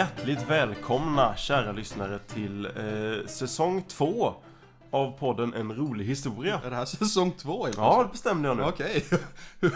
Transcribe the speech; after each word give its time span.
Hjärtligt 0.00 0.50
välkomna 0.50 1.36
kära 1.36 1.72
lyssnare 1.72 2.18
till 2.18 2.66
eh, 2.66 3.26
säsong 3.26 3.84
två 3.88 4.34
av 4.90 5.18
podden 5.18 5.54
En 5.54 5.72
rolig 5.72 6.04
historia. 6.04 6.60
Är 6.64 6.70
det 6.70 6.76
här 6.76 6.84
säsong 6.84 7.32
två? 7.32 7.64
helt 7.64 7.76
Ja, 7.76 8.02
det 8.02 8.12
bestämde 8.12 8.48
jag 8.48 8.56
nu. 8.56 8.62
Okej. 8.62 9.04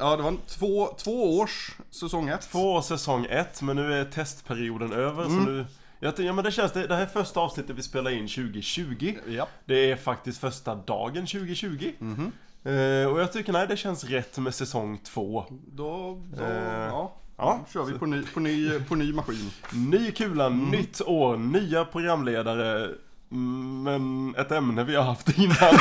Ja, 0.00 0.16
det 0.16 0.22
var 0.22 0.28
en 0.28 0.38
två, 0.46 0.94
två 0.98 1.38
års 1.38 1.76
säsong 1.90 2.28
ett. 2.28 2.40
Två 2.40 2.82
säsong 2.82 3.26
ett, 3.30 3.62
men 3.62 3.76
nu 3.76 3.94
är 3.94 4.04
testperioden 4.04 4.92
över 4.92 5.24
Mm. 5.24 5.44
så 5.44 5.50
nu... 5.50 5.66
Jag, 6.00 6.18
ja 6.18 6.32
men 6.32 6.44
det 6.44 6.52
känns, 6.52 6.72
det, 6.72 6.86
det 6.86 6.94
här 6.94 7.02
är 7.02 7.06
första 7.06 7.40
avsnittet 7.40 7.76
vi 7.76 7.82
spelar 7.82 8.10
in 8.10 8.28
2020. 8.28 9.14
Ja. 9.28 9.48
Det 9.64 9.90
är 9.90 9.96
faktiskt 9.96 10.40
första 10.40 10.74
dagen 10.74 11.26
2020. 11.26 11.92
Mhm. 11.98 12.32
Eh, 12.64 13.06
och 13.06 13.20
jag 13.20 13.32
tycker 13.32 13.52
nej, 13.52 13.66
det 13.66 13.76
känns 13.76 14.04
rätt 14.04 14.38
med 14.38 14.54
säsong 14.54 14.98
två. 14.98 15.44
Då, 15.50 16.22
då 16.36 16.44
Eh, 16.44 16.86
ja. 16.86 17.12
Ja, 17.36 17.60
Då 17.66 17.72
kör 17.72 17.84
vi 17.84 17.98
på 17.98 18.06
ny, 18.06 18.22
på 18.34 18.40
ny, 18.40 18.80
på 18.80 18.94
ny 18.94 19.12
maskin. 19.12 19.50
Ny 19.72 20.10
kula, 20.12 20.46
Mm. 20.46 20.70
nytt 20.70 21.00
år, 21.00 21.36
nya 21.36 21.84
programledare. 21.84 22.90
mm, 23.32 23.82
Men 23.82 24.34
ett 24.38 24.52
ämne 24.52 24.84
vi 24.84 24.96
har 24.96 25.02
haft 25.04 25.38
innan. 25.38 25.74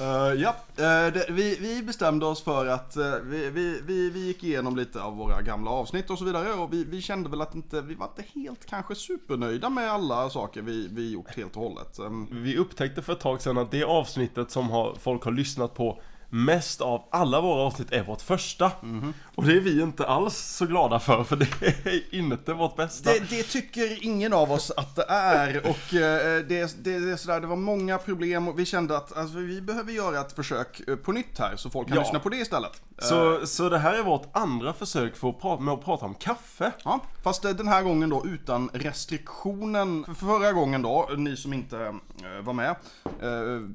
Eh, 0.00 0.34
ja, 0.40 0.54
eh, 0.76 1.12
det, 1.12 1.26
vi, 1.30 1.56
vi 1.60 1.82
bestämde 1.82 2.26
oss 2.26 2.42
för 2.44 2.66
att 2.66 2.96
eh, 2.96 3.14
vi, 3.24 3.50
vi, 3.50 4.10
vi, 4.10 4.26
gick 4.26 4.44
igenom 4.44 4.76
lite 4.76 5.02
av 5.02 5.16
våra 5.16 5.42
gamla 5.42 5.70
avsnitt 5.70 6.10
och 6.10 6.18
så 6.18 6.24
vidare 6.24 6.52
och 6.52 6.72
vi, 6.72 7.02
kände 7.02 7.28
väl 7.28 7.40
att 7.40 7.54
inte, 7.54 7.80
vi 7.80 7.94
var 7.94 8.06
inte 8.06 8.24
helt 8.34 8.66
kanske 8.66 8.94
supernöjda 8.94 9.70
med 9.70 9.90
alla 9.90 10.30
saker 10.30 10.62
vi, 10.62 10.88
vi 10.92 11.10
gjort 11.12 11.36
helt 11.36 11.56
och 11.56 11.62
hållet. 11.62 11.98
Ehm, 11.98 12.26
Vi 12.30 12.56
upptäckte 12.56 13.02
för 13.02 13.12
ett 13.12 13.20
tag 13.20 13.42
sedan 13.42 13.58
att 13.58 13.70
det 13.70 13.84
avsnittet 13.84 14.50
som 14.50 14.70
har, 14.70 14.94
folk 15.00 15.24
har 15.24 15.32
lyssnat 15.32 15.74
på 15.74 16.00
mest 16.30 16.80
av 16.80 17.02
alla 17.10 17.40
våra 17.40 17.62
avsnitt 17.62 17.92
är 17.92 18.02
vårt 18.04 18.20
första. 18.22 18.72
Mhm. 18.82 19.14
Och 19.34 19.44
det 19.44 19.52
är 19.56 19.60
vi 19.60 19.82
inte 19.82 20.06
alls 20.06 20.36
så 20.38 20.66
glada 20.66 20.98
för, 20.98 21.24
för 21.24 21.36
det 21.36 21.62
är 21.86 22.14
inte 22.14 22.52
vårt 22.52 22.76
bästa. 22.76 23.10
Det, 23.12 23.30
det 23.30 23.42
tycker 23.42 24.04
ingen 24.04 24.32
av 24.32 24.52
oss 24.52 24.70
att 24.76 24.96
det 24.96 25.04
är 25.08 25.66
och 25.66 25.94
eh, 25.94 26.44
det, 26.48 26.82
det, 26.84 26.98
det, 26.98 27.10
är 27.12 27.16
sådär, 27.16 27.40
det 27.40 27.46
var 27.46 27.56
många 27.56 27.98
problem 27.98 28.48
och 28.48 28.58
vi 28.58 28.64
kände 28.64 28.96
att 28.96 29.16
alltså, 29.16 29.38
vi 29.38 29.60
behöver 29.60 29.92
göra 29.92 30.20
ett 30.20 30.32
försök 30.32 30.80
eh, 30.88 30.96
på 30.96 31.12
nytt 31.12 31.38
här 31.38 31.56
så 31.56 31.70
folk 31.70 31.88
kan 31.88 31.96
Ja. 31.96 32.02
lyssna 32.02 32.18
på 32.18 32.28
det 32.28 32.36
istället. 32.36 32.82
Eh, 33.02 33.04
Så, 33.08 33.46
så 33.46 33.68
det 33.68 33.78
här 33.78 33.94
är 33.98 34.02
vårt 34.02 34.36
andra 34.36 34.72
försök 34.72 35.16
för 35.16 35.28
att 35.30 35.40
prata, 35.40 35.62
med 35.62 35.74
att 35.74 35.84
prata 35.84 36.04
om 36.06 36.14
kaffe. 36.14 36.72
Ja, 36.84 37.00
fast 37.22 37.44
eh, 37.44 37.50
den 37.50 37.68
här 37.68 37.82
gången 37.82 38.10
då 38.10 38.26
utan 38.26 38.70
restriktionen. 38.72 40.04
För 40.04 40.14
förra 40.14 40.52
gången 40.52 40.82
då, 40.82 41.08
ni 41.16 41.36
som 41.36 41.52
inte 41.52 41.94
var 42.42 42.52
med, 42.52 42.70
eh, 43.04 43.68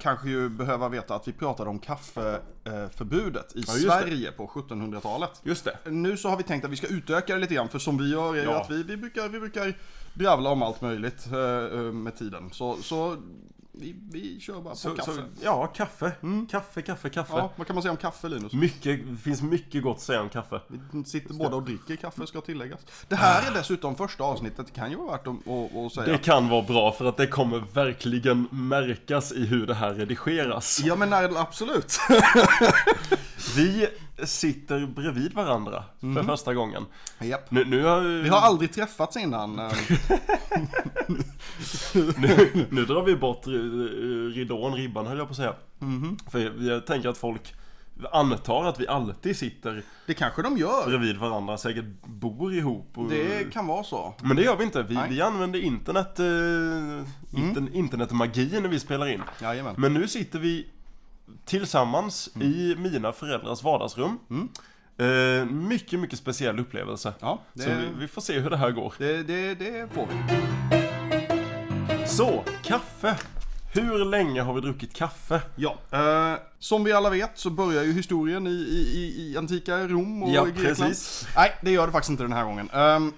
kanske 0.00 0.28
ju 0.28 0.48
behöva 0.48 0.88
veta 0.88 1.14
att 1.14 1.28
vi 1.28 1.32
pratade 1.32 1.70
om 1.70 1.78
kaffeförbudet 1.84 3.56
i 3.56 3.64
Ja, 3.66 3.72
det. 3.72 3.78
Sverige 3.80 4.32
på 4.32 4.46
1700-talet. 4.46 5.30
Just 5.42 5.64
det. 5.64 5.90
Nu 5.90 6.16
så 6.16 6.28
har 6.28 6.36
vi 6.36 6.42
tänkt 6.42 6.64
att 6.64 6.70
vi 6.70 6.76
ska 6.76 6.86
utöka 6.86 7.34
det 7.34 7.40
lite 7.40 7.54
grann, 7.54 7.68
för 7.68 7.78
som 7.78 7.98
vi 7.98 8.10
gör 8.12 8.36
är 8.36 8.44
Ja. 8.44 8.60
att 8.62 8.70
vi, 8.70 8.82
vi, 8.82 8.96
brukar, 8.96 9.28
vi 9.28 9.40
brukar 9.40 9.74
dravla 10.14 10.50
om 10.50 10.62
allt 10.62 10.80
möjligt 10.80 11.26
eh, 11.32 11.78
eh, 11.78 11.82
med 11.92 12.16
tiden. 12.16 12.50
Så, 12.52 12.76
så 12.82 13.16
vi, 13.78 13.94
vi 14.10 14.40
kör 14.40 14.60
bara 14.60 14.70
på 14.70 14.76
Så, 14.76 14.90
kaffe. 14.90 15.12
så, 15.12 15.20
ja, 15.42 15.66
kaffe. 15.66 16.12
Kaffe, 16.50 16.82
kaffe, 16.82 17.10
kaffe. 17.10 17.32
Ja, 17.36 17.52
vad 17.56 17.66
kan 17.66 17.74
man 17.76 17.82
säga 17.82 17.90
om 17.92 17.96
kaffe 17.96 18.28
Linus? 18.28 18.52
Mycket, 18.52 19.00
det 19.10 19.16
finns 19.16 19.42
mycket 19.42 19.82
gott 19.82 19.96
att 19.96 20.02
säga 20.02 20.22
om 20.22 20.28
kaffe. 20.28 20.60
Vi 20.92 21.04
sitter 21.04 21.34
båda 21.34 21.56
och 21.56 21.62
dricker 21.62 21.96
kaffe 21.96 22.26
ska 22.26 22.40
tilläggas. 22.40 22.80
Det 23.08 23.16
här 23.16 23.50
är 23.50 23.54
dessutom 23.54 23.96
första 23.96 24.24
avsnittet, 24.24 24.66
det 24.66 24.72
kan 24.72 24.90
ju 24.90 24.96
vara 24.96 25.10
värt 25.10 25.26
att, 25.26 25.48
att, 25.48 25.76
att 25.76 25.92
säga. 25.92 26.06
Det 26.12 26.18
kan 26.18 26.48
vara 26.48 26.62
bra 26.62 26.92
för 26.92 27.04
att 27.04 27.16
det 27.16 27.26
kommer 27.26 27.64
verkligen 27.72 28.48
märkas 28.50 29.32
i 29.32 29.46
hur 29.46 29.66
det 29.66 29.74
här 29.74 29.94
redigeras. 29.94 30.80
Ja 30.84 30.96
men 30.96 31.10
nej, 31.10 31.30
absolut. 31.36 31.98
Vi 33.56 33.88
sitter 34.24 34.86
bredvid 34.86 35.32
varandra 35.32 35.84
för 36.00 36.22
första 36.22 36.54
gången. 36.54 36.86
Japp. 37.20 37.50
Nu, 37.50 37.64
nu, 37.64 37.84
har, 37.84 38.00
Vi 38.22 38.28
har 38.28 38.40
aldrig 38.40 38.72
träffats 38.72 39.16
innan. 39.16 39.58
eh, 39.58 39.72
nu, 42.16 42.66
nu 42.70 42.84
drar 42.84 43.02
vi 43.02 43.16
bort 43.16 43.46
ri- 43.46 44.30
ridån, 44.34 44.74
ribban 44.74 45.06
höll 45.06 45.18
jag 45.18 45.26
på 45.26 45.30
att 45.30 45.36
säga. 45.36 45.54
Mhm. 45.78 46.16
För 46.30 46.62
jag, 46.68 46.86
tänker 46.86 47.08
att 47.08 47.18
folk 47.18 47.54
antar 48.12 48.64
att 48.64 48.80
vi 48.80 48.88
alltid 48.88 49.36
sitter 49.36 49.82
Det 50.06 50.14
kanske 50.14 50.42
de 50.42 50.56
gör. 50.58 50.86
bredvid 50.86 51.16
varandra, 51.16 51.58
säkert 51.58 51.84
bor 52.04 52.54
ihop. 52.54 52.90
Och, 52.94 53.08
Det 53.10 53.52
kan 53.52 53.66
vara 53.66 53.84
så. 53.84 54.14
Men 54.22 54.36
det 54.36 54.42
gör 54.42 54.56
vi 54.56 54.64
inte. 54.64 54.82
Vi, 54.82 54.94
Nej. 54.94 55.06
vi 55.10 55.20
använder 55.22 55.60
internet, 55.64 56.18
eh, 56.20 57.38
inter, 57.40 57.74
internetmagi 57.76 58.60
när 58.60 58.68
vi 58.68 58.80
spelar 58.80 59.06
in. 59.06 59.22
Jajamän. 59.42 59.74
Men 59.78 59.94
nu 59.94 60.08
sitter 60.08 60.38
vi 60.38 60.66
tillsammans 61.44 62.30
Mm. 62.34 62.48
i 62.48 62.76
mina 62.78 63.12
föräldrars 63.12 63.62
vardagsrum. 63.62 64.18
Eh, 64.98 65.44
mycket, 65.50 66.00
mycket 66.00 66.18
speciell 66.18 66.58
upplevelse. 66.60 67.12
Ja, 67.20 67.42
Så 67.54 67.60
vi, 67.62 67.74
det, 67.74 67.82
vi 67.98 68.08
får 68.08 68.20
se 68.22 68.38
hur 68.40 68.50
det 68.50 68.56
här 68.56 68.70
går. 68.70 68.94
det, 68.98 69.22
det, 69.22 69.54
det 69.54 69.88
får 69.94 70.06
vi. 70.06 70.14
Så, 72.06 72.44
kaffe. 72.62 73.16
Hur 73.72 74.04
länge 74.04 74.42
har 74.42 74.54
vi 74.54 74.60
druckit 74.60 74.94
kaffe? 74.94 75.40
Ja, 75.56 75.76
eh, 75.90 76.34
som 76.58 76.84
vi 76.84 76.92
alla 76.92 77.10
vet 77.10 77.30
så 77.34 77.50
börjar 77.50 77.82
ju 77.82 77.92
historien 77.92 78.46
i, 78.46 78.50
i, 78.50 79.14
i, 79.32 79.36
antika 79.38 79.88
Rom 79.88 80.22
och 80.22 80.30
Ja, 80.30 80.44
Grekland. 80.44 80.76
precis. 80.76 81.26
Nej, 81.36 81.52
det 81.62 81.70
gör 81.70 81.86
det 81.86 81.92
faktiskt 81.92 82.10
inte 82.10 82.22
den 82.22 82.32
här 82.32 82.44
gången. 82.44 82.70
Ehm, 82.72 83.12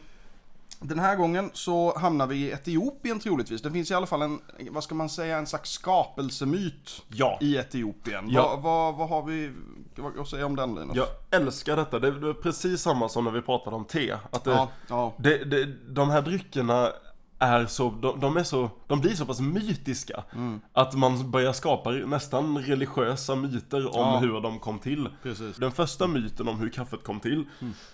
den 0.81 0.99
här 0.99 1.17
gången 1.17 1.51
så 1.53 1.99
hamnar 1.99 2.27
vi 2.27 2.37
i 2.37 2.51
Etiopien 2.51 3.21
troligtvis. 3.21 3.63
Det 3.63 3.71
finns 3.71 3.91
i 3.91 3.95
alla 3.95 4.07
fall 4.07 4.23
en, 4.23 4.41
vad 4.71 4.85
ska 4.85 4.95
man 4.95 5.09
säga, 5.09 5.39
en 5.39 5.47
slags 5.47 5.71
skapelsemyt 5.71 7.03
Ja. 7.09 7.39
i 7.41 7.57
Etiopien. 7.57 8.31
Ja. 8.31 8.43
Vad, 8.43 8.63
vad, 8.63 8.95
vad 8.95 9.09
har 9.09 9.23
vi 9.23 9.53
vad, 9.97 10.19
att 10.19 10.29
säga 10.29 10.47
om 10.47 10.57
den 10.57 10.75
Linus? 10.75 10.97
Jag 10.97 11.07
älskar 11.31 11.77
detta. 11.77 11.99
Det 11.99 12.21
det 12.21 12.29
är 12.29 12.35
precis 12.35 12.81
samma 12.81 13.09
som 13.09 13.25
när 13.25 13.31
vi 13.31 13.43
pratade 13.43 13.77
om 13.77 13.85
te. 13.85 14.13
Att 14.31 14.45
det, 14.45 14.51
ja, 14.51 14.69
ja. 14.89 15.13
det, 15.19 15.45
det, 15.45 15.65
de 15.89 16.11
här 16.11 16.23
dryckerna 16.23 16.93
är 17.39 17.67
så, 17.67 17.91
de, 17.91 18.21
de 18.21 18.37
är 18.37 18.43
så, 18.43 18.71
de 18.87 19.01
blir 19.01 19.15
så 19.15 19.27
pass 19.27 19.41
mytiska 19.41 20.25
Mm. 20.33 20.61
att 20.73 20.95
man 20.95 21.31
börjar 21.31 21.53
skapa 21.53 21.91
nästan 21.91 22.59
religiösa 22.59 23.35
myter 23.35 23.87
om 23.87 23.93
Ja. 24.13 24.19
hur 24.19 24.41
de 24.41 24.59
kom 24.59 24.79
till. 24.79 25.09
Precis. 25.23 25.57
Den 25.57 25.73
första 25.73 26.07
myten 26.07 26.49
om 26.49 26.59
hur 26.61 26.69
kaffet 26.69 27.05
kom 27.05 27.21
till 27.21 27.45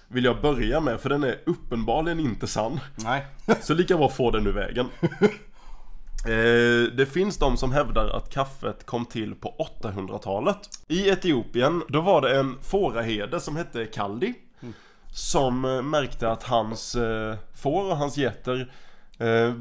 vill 0.08 0.25
jag 0.25 0.41
börja 0.42 0.81
med 0.81 1.00
för 1.00 1.08
den 1.08 1.25
är 1.25 1.38
uppenbarligen 1.47 2.20
inte 2.20 2.47
sann. 2.47 2.81
Nej. 2.97 3.26
Så 3.60 3.75
lika 3.75 3.97
bra 3.97 4.08
få 4.08 4.31
den 4.31 4.47
ur 4.47 4.52
vägen. 4.52 4.86
Eh, 6.26 6.92
det 6.97 7.06
finns 7.12 7.38
de 7.38 7.56
som 7.56 7.72
hävdar 7.72 8.08
att 8.08 8.31
kaffet 8.31 8.86
kom 8.86 9.06
till 9.06 9.34
på 9.34 9.69
800-talet. 9.82 10.58
I 10.88 11.08
Etiopien, 11.08 11.82
då 11.88 12.00
var 12.00 12.20
det 12.20 12.38
en 12.41 12.58
fåraherde 12.62 13.41
som 13.41 13.56
hette 13.56 13.86
Kaldi. 13.86 14.34
Som 15.14 15.64
eh, 15.64 15.82
märkte 15.82 16.31
att 16.31 16.42
hans 16.42 16.94
eh, 16.94 17.34
får 17.62 17.91
och 17.91 17.97
hans 17.97 18.16
getter 18.16 18.72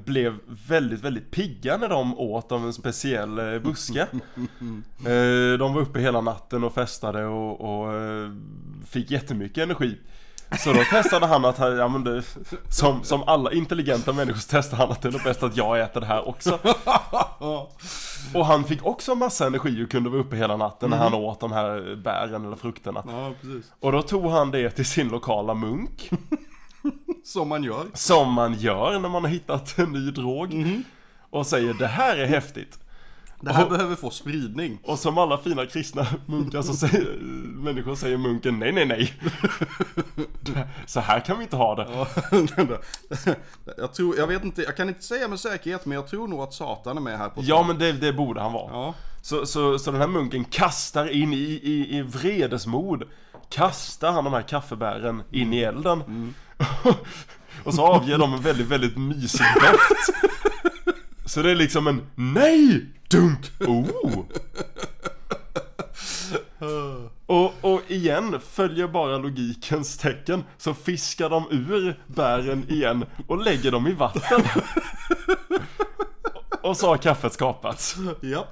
blev 0.05 0.37
väldigt, 0.67 0.99
väldigt 0.99 1.31
pigga 1.31 1.77
när 1.77 1.89
de 1.89 2.19
åt 2.19 2.51
av 2.51 2.65
en 2.65 2.73
speciell 2.73 3.39
eh, 3.39 3.59
buske. 3.59 4.07
Eh, 5.05 5.57
de 5.57 5.73
var 5.73 5.81
uppe 5.81 5.99
hela 5.99 6.21
natten 6.21 6.63
och 6.63 6.73
festade 6.73 7.25
och, 7.25 7.61
och 7.61 7.93
eh, 7.93 8.31
fick 8.85 9.11
jättemycket 9.11 9.63
energi. 9.63 9.97
Så 10.59 10.73
då 10.73 10.83
testade 10.83 11.25
han 11.25 11.45
att, 11.45 11.59
ja, 11.59 11.87
men 11.87 12.03
det, 12.03 12.23
som, 12.69 13.03
som 13.03 13.23
alla 13.23 13.51
intelligenta 13.51 14.13
människor 14.13 14.39
så 14.39 14.49
testade 14.49 14.81
han 14.81 14.91
att 14.91 15.01
det 15.01 15.07
är 15.07 15.23
bäst 15.23 15.43
att 15.43 15.57
jag 15.57 15.79
äter 15.79 16.01
det 16.01 16.07
här 16.07 16.27
också. 16.27 16.59
Och 18.33 18.45
han 18.45 18.63
fick 18.63 18.85
också 18.85 19.15
massa 19.15 19.47
energi 19.47 19.85
och 19.85 19.91
kunde 19.91 20.09
vara 20.09 20.21
uppe 20.21 20.35
hela 20.35 20.57
natten 20.57 20.89
när 20.89 20.97
han 20.97 21.13
åt 21.13 21.39
de 21.39 21.51
här 21.51 21.95
bären 21.95 22.45
eller 22.45 22.55
frukterna. 22.55 23.03
Ja. 23.07 23.33
Och 23.79 23.91
då 23.91 24.01
tog 24.01 24.31
han 24.31 24.51
det 24.51 24.69
till 24.69 24.85
sin 24.85 25.07
lokala 25.07 25.53
munk. 25.53 26.09
Som 27.23 27.47
man 27.47 27.63
gör. 27.63 27.85
Som 27.93 28.33
man 28.33 28.53
gör 28.53 28.99
när 28.99 29.09
man 29.09 29.23
har 29.23 29.29
hittat 29.31 29.77
en 29.79 29.91
ny 29.91 30.11
drog. 30.11 30.65
Och 31.29 31.47
säger 31.47 31.73
det 31.73 31.87
här 31.87 32.17
är 32.17 32.25
häftigt. 32.25 32.77
Det 33.41 33.53
här 33.53 33.63
Och- 33.63 33.69
behöver 33.71 33.95
få 33.95 34.09
spridning. 34.09 34.79
Och 34.83 34.99
som 34.99 35.17
alla 35.17 35.37
fina 35.37 35.65
kristna 35.65 36.07
munkar 36.25 36.61
så 36.61 36.73
säger 36.73 37.17
människor 37.63 37.95
säger 37.95 38.17
munken 38.17 38.59
nej 38.59 38.71
nej 38.71 38.85
nej. 38.85 39.13
Så 40.85 40.99
här 40.99 41.19
kan 41.19 41.37
vi 41.37 41.43
inte 41.43 41.55
ha 41.55 41.75
det. 41.75 41.87
Ja, 41.93 42.07
jag 43.77 43.93
tror, 43.93 44.17
jag 44.17 44.27
vet 44.27 44.43
inte, 44.43 44.61
jag 44.61 44.77
kan 44.77 44.87
inte 44.89 45.03
säga 45.03 45.27
med 45.27 45.39
säkerhet 45.39 45.85
men 45.85 45.95
jag 45.95 46.07
tror 46.07 46.27
nog 46.27 46.39
att 46.41 46.53
Satan 46.53 46.97
är 46.97 47.01
med 47.01 47.17
här 47.17 47.29
på 47.29 47.41
Ja 47.43 47.63
men 47.67 47.77
det, 47.77 47.91
det 47.91 48.13
borde 48.13 48.41
han 48.41 48.53
vara. 48.53 48.71
Ja. 48.73 48.93
Så, 49.21 49.45
så, 49.45 49.79
så 49.79 49.91
den 49.91 50.01
här 50.01 50.07
munken 50.07 50.43
kastar 50.45 51.07
in 51.09 51.33
i, 51.33 51.37
i, 51.63 51.97
i 51.97 52.01
vredesmod 52.01 53.03
Kastar 53.49 54.11
han 54.11 54.23
de 54.23 54.33
här 54.33 54.41
kaffebären 54.41 55.23
in 55.31 55.53
i 55.53 55.59
elden 55.59 56.33
Och 57.63 57.73
så 57.73 57.85
avger 57.85 58.17
de 58.17 58.33
en 58.33 58.41
väldigt, 58.41 58.67
väldigt 58.67 58.97
mysig 58.97 59.45
doft 59.61 60.09
Så 61.25 61.41
det 61.41 61.51
är 61.51 61.55
liksom 61.55 61.87
en 61.87 62.01
nej! 62.15 62.85
Dunk! 63.09 63.51
Oh! 63.59 64.23
Och, 67.25 67.53
och 67.61 67.81
igen, 67.87 68.39
följer 68.49 68.87
bara 68.87 69.17
logikens 69.17 69.97
tecken 69.97 70.43
Så 70.57 70.73
fiskar 70.73 71.29
de 71.29 71.45
ur 71.51 71.99
bären 72.07 72.69
igen 72.69 73.05
och 73.27 73.43
lägger 73.43 73.71
dem 73.71 73.87
i 73.87 73.93
vatten 73.93 74.41
Och 76.61 76.77
så 76.77 76.87
har 76.87 76.97
kaffet 76.97 77.33
skapats 77.33 77.95
Ja. 78.21 78.47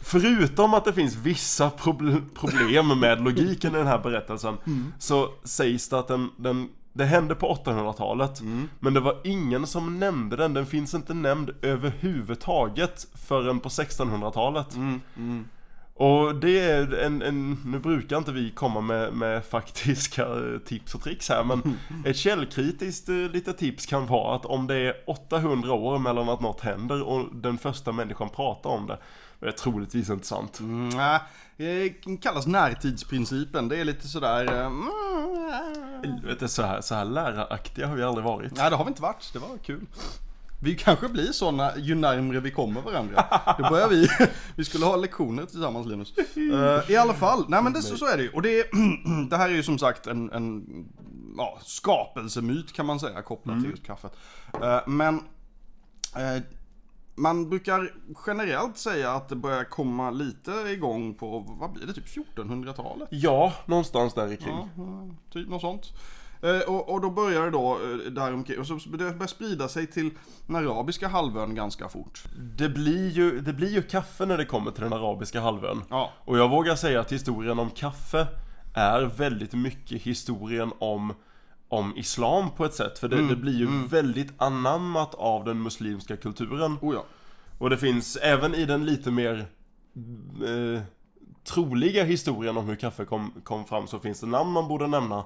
Förutom 0.00 0.74
att 0.74 0.84
det 0.84 0.92
finns 0.92 1.14
vissa 1.14 1.68
proble- 1.70 2.34
problem 2.34 3.00
med 3.00 3.24
logiken 3.24 3.74
i 3.74 3.78
den 3.78 3.86
här 3.86 3.98
berättelsen 3.98 4.56
Så 4.98 5.30
sägs 5.44 5.88
det 5.88 5.98
att 5.98 6.08
den, 6.08 6.30
den 6.36 6.68
det 6.96 7.04
hände 7.04 7.34
på 7.34 7.54
800-talet 7.54 8.40
Men 8.80 8.94
det 8.94 9.00
var 9.00 9.20
ingen 9.24 9.66
som 9.66 9.98
nämnde 9.98 10.36
den, 10.36 10.54
den 10.54 10.66
finns 10.66 10.94
inte 10.94 11.14
nämnd 11.14 11.50
överhuvudtaget 11.62 13.06
Förrän 13.14 13.60
på 13.60 13.68
1600-talet 13.68 14.74
Och 15.96 16.34
det 16.34 16.60
är 16.60 16.94
en, 16.94 17.22
en, 17.22 17.58
nu 17.64 17.78
brukar 17.78 18.18
inte 18.18 18.32
vi 18.32 18.50
komma 18.50 18.80
med, 18.80 19.12
med 19.12 19.44
faktiska 19.44 20.22
eh, 20.22 20.58
tips 20.66 20.94
och 20.94 21.02
tricks 21.02 21.28
här 21.28 21.44
men 21.44 21.78
ett 22.04 22.16
källkritiskt 22.16 23.08
eh, 23.08 23.14
litet 23.14 23.58
tips 23.58 23.86
kan 23.86 24.06
vara 24.06 24.36
att 24.36 24.46
om 24.46 24.66
det 24.66 24.76
är 24.76 24.94
800 25.06 25.72
år 25.72 25.98
mellan 25.98 26.28
att 26.28 26.40
något 26.40 26.60
händer 26.60 27.02
och 27.02 27.34
den 27.34 27.58
första 27.58 27.92
människan 27.92 28.28
pratar 28.28 28.70
om 28.70 28.86
det 28.86 28.98
Det 29.40 29.46
är 29.46 29.52
troligtvis 29.52 30.10
inte 30.10 30.26
sant. 30.26 30.60
Mm, 30.60 30.88
nej, 30.88 31.20
kallas 32.22 32.46
närtidsprincipen. 32.46 33.68
Det 33.68 33.76
är 33.76 33.84
lite 33.84 34.08
sådär... 34.08 34.52
eh, 34.60 34.66
Mm, 34.66 36.12
Helvete, 36.14 36.48
så 36.48 36.62
här, 36.62 36.80
så 36.80 36.94
här 36.94 37.04
läraraktiga 37.04 37.86
har 37.86 37.96
vi 37.96 38.02
aldrig 38.02 38.24
varit. 38.24 38.56
nej, 38.56 38.70
det 38.70 38.76
har 38.76 38.84
vi 38.84 38.88
inte 38.88 39.02
varit. 39.02 39.30
Det 39.32 39.38
var 39.38 39.58
kul. 39.64 39.86
Vi 40.62 40.74
kanske 40.74 41.08
blir 41.08 41.32
såna 41.32 41.70
ju 41.76 41.94
närmre 41.94 42.40
vi 42.40 42.50
kommer 42.50 42.80
varandra. 42.80 43.24
Då 43.58 43.68
börjar 43.70 43.88
vi, 43.88 44.08
vi 44.56 44.64
skulle 44.64 44.84
ha 44.84 44.96
lektioner 44.96 45.44
tillsammans 45.44 45.86
Linus. 45.86 46.12
Eh, 46.36 46.90
I 46.90 46.96
alla 46.96 47.14
fall, 47.14 47.44
nej 47.48 47.62
men 47.62 47.72
det, 47.72 47.82
så, 47.82 48.06
är 48.06 48.16
det 48.16 48.22
ju. 48.22 48.30
Och 48.30 48.42
det, 48.42 48.60
är- 48.60 49.26
det 49.30 49.36
här 49.36 49.48
är 49.48 49.52
ju 49.54 49.62
som 49.62 49.78
sagt 49.78 50.06
en, 50.06 50.32
en 50.32 50.64
ja, 51.36 51.58
skapelsemyt 51.64 52.72
kan 52.72 52.86
man 52.86 53.00
säga 53.00 53.22
kopplat 53.22 53.60
till 53.62 53.70
just 53.70 53.84
kaffet. 53.86 54.12
Eh, 54.62 54.78
men 54.86 55.14
eh, 56.16 56.42
man 57.14 57.50
brukar 57.50 57.92
generellt 58.26 58.78
säga 58.78 59.12
att 59.12 59.28
det 59.28 59.36
börjar 59.36 59.64
komma 59.64 60.10
lite 60.10 60.50
igång 60.50 61.14
på, 61.14 61.38
vad 61.60 61.72
blir 61.72 61.86
det, 61.86 61.92
typ 61.92 62.06
1400-talet? 62.06 63.08
Ja, 63.10 63.52
någonstans 63.66 64.14
där 64.14 64.36
kring. 64.36 64.68
Ja, 64.76 65.08
typ 65.30 65.48
något 65.48 65.60
sånt. 65.60 65.92
Eh, 66.44 66.60
och, 66.60 66.88
och 66.88 67.00
då 67.00 67.10
börjar 67.10 67.44
det 67.44 67.50
då 67.50 67.72
eh, 67.72 68.12
där 68.12 68.34
omkring, 68.34 68.60
och 68.60 68.66
så 68.66 68.78
börjar 68.88 69.12
det 69.12 69.28
sprida 69.28 69.68
sig 69.68 69.86
till 69.86 70.10
den 70.46 70.56
arabiska 70.56 71.08
halvön 71.08 71.54
ganska 71.54 71.88
fort. 71.88 72.24
Det 72.56 72.68
blir, 72.68 73.10
ju, 73.10 73.40
det 73.40 73.52
blir 73.52 73.70
ju 73.70 73.82
kaffe 73.82 74.26
när 74.26 74.38
det 74.38 74.44
kommer 74.44 74.70
till 74.70 74.82
den 74.82 74.92
arabiska 74.92 75.40
halvön. 75.40 75.82
Ja. 75.90 76.10
Och 76.24 76.38
jag 76.38 76.48
vågar 76.48 76.76
säga 76.76 77.00
att 77.00 77.12
historien 77.12 77.58
om 77.58 77.70
kaffe 77.70 78.26
är 78.74 79.02
väldigt 79.02 79.52
mycket 79.52 80.02
historien 80.02 80.72
om, 80.78 81.14
om 81.68 81.96
islam 81.96 82.50
på 82.50 82.64
ett 82.64 82.74
sätt. 82.74 82.98
För 82.98 83.08
det, 83.08 83.28
det 83.28 83.36
blir 83.36 83.58
ju 83.58 83.86
väldigt 83.88 84.32
anammat 84.36 85.14
av 85.14 85.44
den 85.44 85.62
muslimska 85.62 86.16
kulturen. 86.16 86.78
Oh 86.80 86.94
ja. 86.94 87.04
Och 87.58 87.70
det 87.70 87.76
finns 87.76 88.16
även 88.16 88.54
i 88.54 88.64
den 88.64 88.86
lite 88.86 89.10
mer 89.10 89.46
eh, 90.46 90.82
troliga 91.44 92.04
historien 92.04 92.56
om 92.56 92.68
hur 92.68 92.76
kaffe 92.76 93.04
kom, 93.04 93.32
kom 93.44 93.64
fram 93.64 93.86
så 93.86 93.98
finns 93.98 94.20
det 94.20 94.26
namn 94.26 94.52
man 94.52 94.68
borde 94.68 94.86
nämna. 94.86 95.24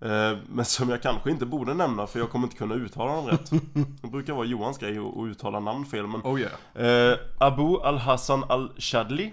Eh, 0.00 0.38
men 0.48 0.64
som 0.64 0.88
jag 0.88 1.02
kanske 1.02 1.30
inte 1.30 1.46
borde 1.46 1.74
nämna 1.74 2.06
för 2.06 2.18
jag 2.18 2.30
kommer 2.30 2.46
inte 2.46 2.56
kunna 2.56 2.74
uttala 2.74 3.12
dem 3.12 3.26
rätt. 3.26 3.50
Det 4.02 4.08
brukar 4.08 4.32
vara 4.32 4.46
Johans 4.46 4.78
grej 4.78 4.98
att, 4.98 5.18
att 5.18 5.26
uttala 5.26 5.60
namn 5.60 5.86
fel 5.86 6.06
men 6.06 6.20
Oh 6.20 6.40
yeah. 6.40 7.12
Eh, 7.12 7.18
Abu 7.38 7.80
al-Hassan 7.80 8.44
al-Shadli 8.48 9.32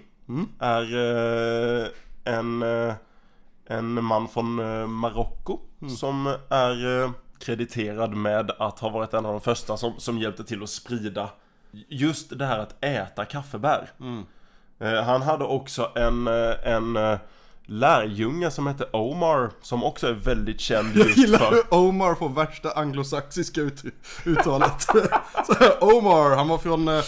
är 0.58 0.82
eh, 0.82 1.88
en, 2.24 2.62
eh, 2.62 2.94
en 3.72 4.04
man 4.04 4.28
från 4.28 4.58
eh, 4.58 4.86
Marocko 4.86 5.58
som 5.98 6.36
är 6.48 7.02
eh, 7.02 7.10
krediterad 7.38 8.14
med 8.14 8.50
att 8.50 8.78
ha 8.78 8.88
varit 8.88 9.14
en 9.14 9.26
av 9.26 9.32
de 9.32 9.40
första 9.40 9.76
som, 9.76 9.92
som 9.98 10.18
hjälpte 10.18 10.44
till 10.44 10.62
att 10.62 10.70
sprida 10.70 11.30
just 11.88 12.38
det 12.38 12.46
här 12.46 12.58
att 12.58 12.84
äta 12.84 13.24
kaffebär. 13.24 13.90
Eh, 14.80 15.02
han 15.02 15.22
hade 15.22 15.44
också 15.44 15.90
en, 15.94 16.26
en 16.62 17.18
lärjunge 17.66 18.50
som 18.50 18.66
hette 18.66 18.84
Omar 18.92 19.50
som 19.62 19.84
också 19.84 20.06
är 20.06 20.12
väldigt 20.12 20.60
känd 20.60 20.96
Jag 20.96 21.06
just 21.06 21.18
gillar 21.18 21.38
för... 21.38 21.50
hur 21.50 21.74
Omar 21.74 22.14
får 22.14 22.28
värsta 22.28 22.70
anglosaxiska 22.70 23.60
ut, 23.60 23.82
uttalet. 24.24 24.82
Så 25.46 25.54
här, 25.60 25.84
Omar, 25.84 26.36
han 26.36 26.48
var 26.48 26.58
från... 26.58 26.86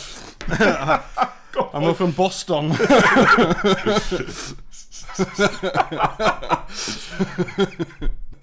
han 1.72 1.87
var 1.87 1.94
från 1.94 2.12
Boston. 2.12 2.75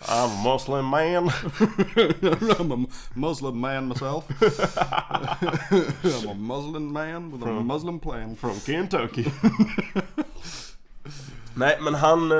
I'm 0.07 0.29
a 0.29 0.43
Muslim 0.43 0.89
man. 0.89 1.29
I'm 2.59 2.71
a 2.71 2.85
Muslim 3.15 3.59
man 3.59 3.87
myself. 3.87 4.25
I'm 6.03 6.29
a 6.29 6.33
Muslim 6.33 6.93
man 6.93 7.31
with 7.31 7.43
a 7.43 7.51
Muslim 7.51 7.99
plan. 7.99 8.35
Från 8.35 8.59
Kentucky. 8.59 9.25
Nej 11.53 11.77
men 11.81 11.95
han, 11.95 12.31
eh, 12.31 12.37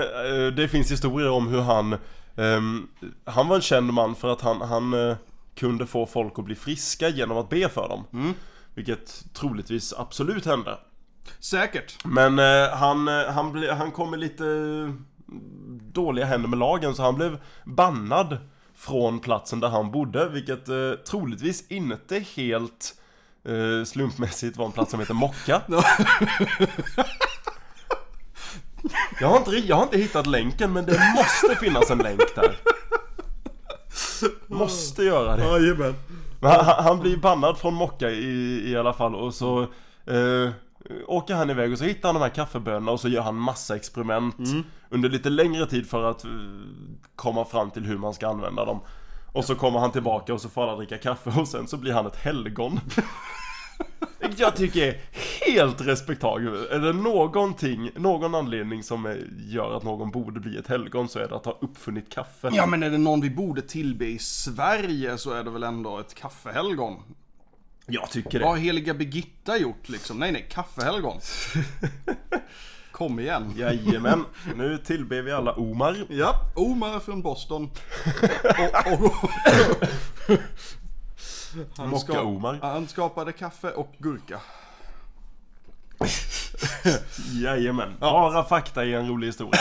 det 0.56 0.68
finns 0.68 0.92
historier 0.92 1.30
om 1.30 1.48
hur 1.48 1.62
han 1.62 1.98
ehm, 2.36 2.88
Han 3.26 3.48
var 3.48 3.56
en 3.56 3.62
känd 3.62 3.94
man 3.94 4.16
för 4.16 4.34
att 4.34 4.42
han, 4.42 4.62
han 4.62 4.94
eh, 5.10 5.16
kunde 5.56 5.88
få 5.88 6.06
folk 6.06 6.40
att 6.40 6.46
bli 6.46 6.56
friska 6.56 7.10
genom 7.10 7.38
att 7.38 7.50
be 7.50 7.70
för 7.70 7.90
dem. 7.90 8.34
Vilket 8.76 9.34
troligtvis 9.34 9.94
absolut 9.94 10.46
hände. 10.46 10.78
Säkert. 11.42 12.06
Men 12.06 12.40
eh, 12.40 12.70
han, 12.70 13.08
eh, 13.08 13.26
han, 13.34 13.52
ble, 13.52 13.72
han 13.74 13.92
kom 13.92 14.14
i 14.14 14.18
lite 14.18 14.46
eh, 14.46 14.94
dåliga 15.94 16.26
händer 16.26 16.50
med 16.50 16.60
lagen 16.60 16.96
så 16.96 17.04
han 17.04 17.16
blev 17.16 17.38
bannad 17.64 18.38
från 18.76 19.20
platsen 19.20 19.60
där 19.60 19.70
han 19.70 19.92
bodde. 19.92 20.30
Vilket 20.30 20.70
eh, 20.70 20.92
troligtvis 21.10 21.72
inte 21.72 22.20
helt 22.36 22.94
eh, 23.48 23.86
slumpmässigt 23.86 24.58
var 24.58 24.66
en 24.66 24.72
plats 24.72 24.92
som 24.92 25.00
heter 25.00 25.14
Mocka. 25.14 25.62
Jag 29.20 29.28
har, 29.28 29.38
inte, 29.38 29.52
jag 29.52 29.76
har 29.76 29.84
inte 29.84 29.98
hittat 29.98 30.28
länken 30.28 30.74
men 30.74 30.86
det 30.86 31.00
måste 31.16 31.56
finnas 31.60 31.92
en 31.92 31.98
länk 31.98 32.22
där. 32.36 32.58
Måste 34.48 35.04
göra 35.04 35.36
det. 35.38 35.44
Jajamän. 35.44 35.96
Han- 36.42 36.84
han 36.86 37.00
blir 37.00 37.18
bannad 37.18 37.58
från 37.58 37.74
Mocka 37.74 38.10
i, 38.10 38.62
i 38.72 38.78
alla 38.78 38.94
fall 38.94 39.16
och 39.16 39.34
så 39.34 39.62
eh, 40.06 40.50
åker 41.08 41.36
han 41.36 41.50
iväg 41.50 41.72
och 41.72 41.78
så 41.78 41.84
hittar 41.84 42.10
han 42.10 42.16
de 42.16 42.22
här 42.22 42.36
kaffebönorna 42.36 42.92
och 42.92 43.00
så 43.00 43.10
gör 43.10 43.22
han 43.22 43.36
massa 43.36 43.76
experiment 43.76 44.36
under 44.90 45.10
lite 45.10 45.30
längre 45.30 45.66
tid 45.66 45.90
för 45.90 46.04
att 46.04 46.24
eh, 46.24 46.32
komma 47.16 47.46
fram 47.46 47.72
till 47.72 47.86
hur 47.86 47.98
man 47.98 48.14
ska 48.14 48.28
använda 48.28 48.66
dem. 48.66 48.80
Och 49.34 49.46
så 49.46 49.56
kommer 49.56 49.80
han 49.80 49.92
tillbaka 49.92 50.34
och 50.34 50.42
så 50.42 50.50
får 50.50 50.64
alla 50.64 50.76
dricka 50.76 50.98
kaffe 50.98 51.34
och 51.40 51.48
sen 51.48 51.68
så 51.68 51.78
blir 51.78 51.94
han 51.94 52.06
ett 52.06 52.16
helgon. 52.16 52.80
Vilket 54.20 54.40
jag 54.40 54.56
tycker 54.56 54.88
är 54.88 55.00
helt 55.54 55.82
respektabelt. 55.82 56.72
Är 56.72 56.80
det 56.80 56.94
någonting, 56.94 57.92
någon 57.96 58.36
anledning 58.36 58.84
som 58.84 59.06
eh, 59.06 59.16
gör 59.38 59.78
att 59.78 59.84
någon 59.84 60.12
borde 60.12 60.40
bli 60.40 60.58
ett 60.58 60.68
helgon 60.68 61.10
så 61.10 61.20
är 61.20 61.28
det 61.28 61.36
att 61.36 61.46
ha 61.46 61.58
uppfunnit 61.62 62.14
kaffe. 62.14 62.50
Ja 62.54 62.66
men 62.66 62.84
är 62.84 62.90
det 62.90 62.98
någon 62.98 63.22
vi 63.22 63.30
borde 63.30 63.62
tillbe 63.62 64.06
i 64.06 64.20
Sverige 64.20 65.18
så 65.18 65.32
är 65.32 65.44
det 65.44 65.50
väl 65.50 65.64
ändå 65.64 66.00
ett 66.00 66.14
kaffehelgon. 66.14 67.04
Jag 67.92 68.10
tycker 68.10 68.40
det. 68.40 68.46
Vad 68.46 68.54
har 68.54 68.58
heliga 68.58 68.94
Birgitta 68.94 69.58
gjort 69.58 69.90
liksom? 69.90 70.20
Nej 70.20 70.32
nej, 70.32 70.48
kaffehelgon. 70.50 71.20
Kom 72.92 73.20
igen. 73.20 73.54
Jajamän, 73.58 74.26
nu 74.56 74.78
tillber 74.78 75.22
vi 75.22 75.32
alla 75.32 75.54
Omar. 75.54 76.06
Ja, 76.10 76.36
Omar 76.56 77.00
från 77.00 77.22
Boston. 77.22 77.64
och, 78.86 79.04
och, 79.04 79.14
han, 81.78 81.90
Mocka-Omar. 81.90 82.60
han 82.62 82.88
skapade 82.88 83.32
kaffe 83.32 83.72
och 83.72 83.94
gurka. 83.98 84.40
Jajamän, 87.42 87.96
bara 88.00 88.44
fakta 88.44 88.86
i 88.86 88.94
en 88.94 89.08
rolig 89.08 89.28
historia. 89.28 89.60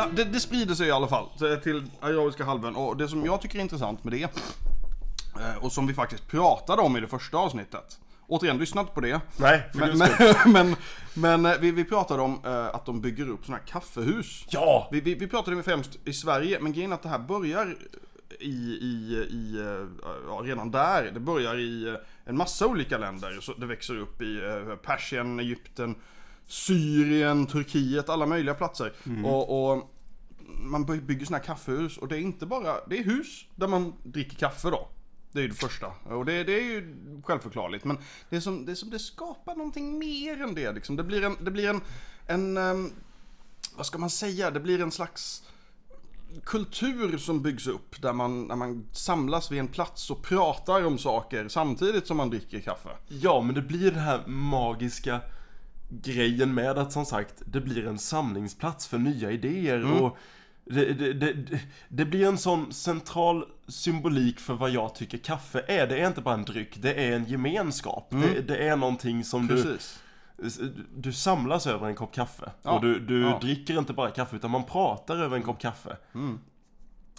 Ja, 0.00 0.06
det, 0.12 0.24
det 0.24 0.40
sprider 0.40 0.74
sig 0.74 0.88
i 0.88 0.90
alla 0.90 1.08
fall 1.08 1.28
till- 1.38 1.60
till 1.62 1.90
Arabiska 2.00 2.44
halvön 2.44 2.76
och 2.76 2.96
det 2.96 3.08
som 3.08 3.24
jag 3.24 3.40
tycker 3.40 3.58
är 3.58 3.62
intressant 3.62 4.04
med 4.04 4.12
det 4.12 4.22
eh, 4.22 5.64
och 5.64 5.72
som 5.72 5.86
vi 5.86 5.94
faktiskt 5.94 6.28
pratade 6.28 6.82
om 6.82 6.96
i 6.96 7.00
det 7.00 7.08
första 7.08 7.36
avsnittet. 7.38 7.98
Återigen, 8.26 8.58
lyssna 8.58 8.80
inte 8.80 8.92
på 8.92 9.00
det. 9.00 9.20
Nej, 9.36 9.62
Men, 9.74 9.98
men, 10.44 10.52
men, 10.52 10.76
men 11.14 11.46
eh, 11.46 11.60
vi, 11.60 11.70
vi 11.70 11.84
pratade 11.84 12.22
om 12.22 12.40
eh, 12.44 12.66
att 12.66 12.86
de 12.86 13.00
bygger 13.00 13.28
upp 13.28 13.44
sådana 13.44 13.58
här 13.66 13.72
kaffehus. 13.72 14.44
Ja! 14.50 14.88
Vi, 14.92 15.00
vi, 15.00 15.14
vi 15.14 15.26
pratade 15.26 15.56
ju 15.56 15.62
främst 15.62 15.98
i 16.04 16.12
Sverige, 16.12 16.58
men 16.60 16.72
grejen 16.72 16.90
är 16.92 16.94
att 16.94 17.02
det 17.02 17.08
här 17.08 17.18
börjar 17.18 17.76
i, 18.40 18.48
i, 18.80 19.26
i 19.30 19.58
eh, 19.60 20.08
ja, 20.28 20.40
redan 20.44 20.70
där. 20.70 21.10
Det 21.14 21.20
börjar 21.20 21.58
i 21.58 21.88
eh, 21.88 21.94
en 22.24 22.36
massa 22.36 22.66
olika 22.66 22.98
länder. 22.98 23.38
Så 23.40 23.52
det 23.52 23.66
växer 23.66 23.98
upp 23.98 24.22
i 24.22 24.40
eh, 24.44 24.74
Persien, 24.76 25.40
Egypten, 25.40 25.94
Syrien, 26.50 27.46
Turkiet, 27.46 28.08
alla 28.08 28.26
möjliga 28.26 28.54
platser. 28.54 28.92
Och, 29.24 29.72
och 29.72 29.90
man 30.46 30.84
by- 30.86 31.00
bygger 31.00 31.26
sådana 31.26 31.38
här 31.38 31.44
kaffehus 31.44 31.98
och 31.98 32.08
det 32.08 32.16
är 32.16 32.20
inte 32.20 32.46
bara, 32.46 32.76
det 32.88 32.98
är 32.98 33.04
hus 33.04 33.46
där 33.54 33.68
man 33.68 33.92
dricker 34.02 34.36
kaffe 34.36 34.70
då. 34.70 34.88
Det 35.32 35.38
är 35.38 35.42
ju 35.42 35.48
det 35.48 35.54
första. 35.54 35.86
Och 35.86 36.24
det, 36.24 36.44
det 36.44 36.52
är 36.52 36.64
ju 36.64 36.96
självförklarligt. 37.24 37.84
Men 37.84 37.98
det 38.30 38.36
är 38.36 38.40
som 38.40 38.66
det, 38.66 38.72
är 38.72 38.76
som 38.76 38.90
det 38.90 38.98
skapar 38.98 39.54
någonting 39.54 39.98
mer 39.98 40.42
än 40.42 40.54
det. 40.54 40.72
Liksom. 40.72 40.96
Det 40.96 41.04
blir 41.04 41.24
en, 41.24 41.36
det 41.40 41.50
blir 41.50 41.68
en, 41.68 41.80
en 42.26 42.56
ehm, 42.56 42.92
vad 43.76 43.86
ska 43.86 43.98
man 43.98 44.10
säga? 44.10 44.50
Det 44.50 44.60
blir 44.60 44.80
en 44.82 44.90
slags 44.90 45.42
kultur 46.44 47.18
som 47.18 47.42
byggs 47.42 47.66
upp 47.66 48.02
där 48.02 48.12
man, 48.12 48.48
där 48.48 48.56
man 48.56 48.86
samlas 48.92 49.50
vid 49.50 49.58
en 49.60 49.68
plats 49.68 50.10
och 50.10 50.22
pratar 50.22 50.84
om 50.84 50.98
saker 50.98 51.48
samtidigt 51.48 52.06
som 52.06 52.16
man 52.16 52.30
dricker 52.30 52.60
kaffe. 52.60 52.88
Ja, 53.08 53.40
men 53.40 53.54
det 53.54 53.62
blir 53.62 53.90
den 53.90 54.00
här 54.00 54.26
magiska 54.26 55.20
grejen 55.90 56.54
med 56.54 56.78
att 56.78 56.92
som 56.92 57.06
sagt, 57.06 57.42
det 57.44 57.60
blir 57.60 57.86
en 57.86 57.98
samlingsplats 57.98 58.86
för 58.86 58.98
nya 58.98 59.30
idéer 59.30 60.02
och 60.02 60.16
det, 60.64 60.92
det, 60.92 61.12
det, 61.12 61.60
det 61.88 62.04
blir 62.04 62.26
en 62.26 62.38
sån 62.38 62.72
central 62.72 63.44
symbolik 63.68 64.40
för 64.40 64.54
vad 64.54 64.70
jag 64.70 64.94
tycker 64.94 65.18
kaffe 65.18 65.64
är. 65.68 65.86
Det 65.86 65.98
är 65.98 66.06
inte 66.06 66.20
bara 66.20 66.34
en 66.34 66.44
dryck, 66.44 66.76
det 66.82 66.94
är 66.94 67.12
en 67.12 67.24
gemenskap. 67.24 68.06
Det, 68.10 68.40
det 68.40 68.56
är 68.68 68.76
någonting 68.76 69.24
som 69.24 69.46
du, 69.46 69.62
Precis. 69.62 70.02
du 70.96 71.12
samlas 71.12 71.66
över 71.66 71.86
en 71.86 71.94
kopp 71.94 72.14
kaffe. 72.14 72.50
Ja, 72.62 72.70
Och 72.70 72.82
du, 72.82 73.00
du 73.00 73.20
ja. 73.20 73.38
dricker 73.42 73.78
inte 73.78 73.92
bara 73.92 74.10
kaffe, 74.10 74.36
utan 74.36 74.50
man 74.50 74.64
pratar 74.64 75.16
över 75.16 75.36
en 75.36 75.42
kopp 75.42 75.60
kaffe. 75.60 75.96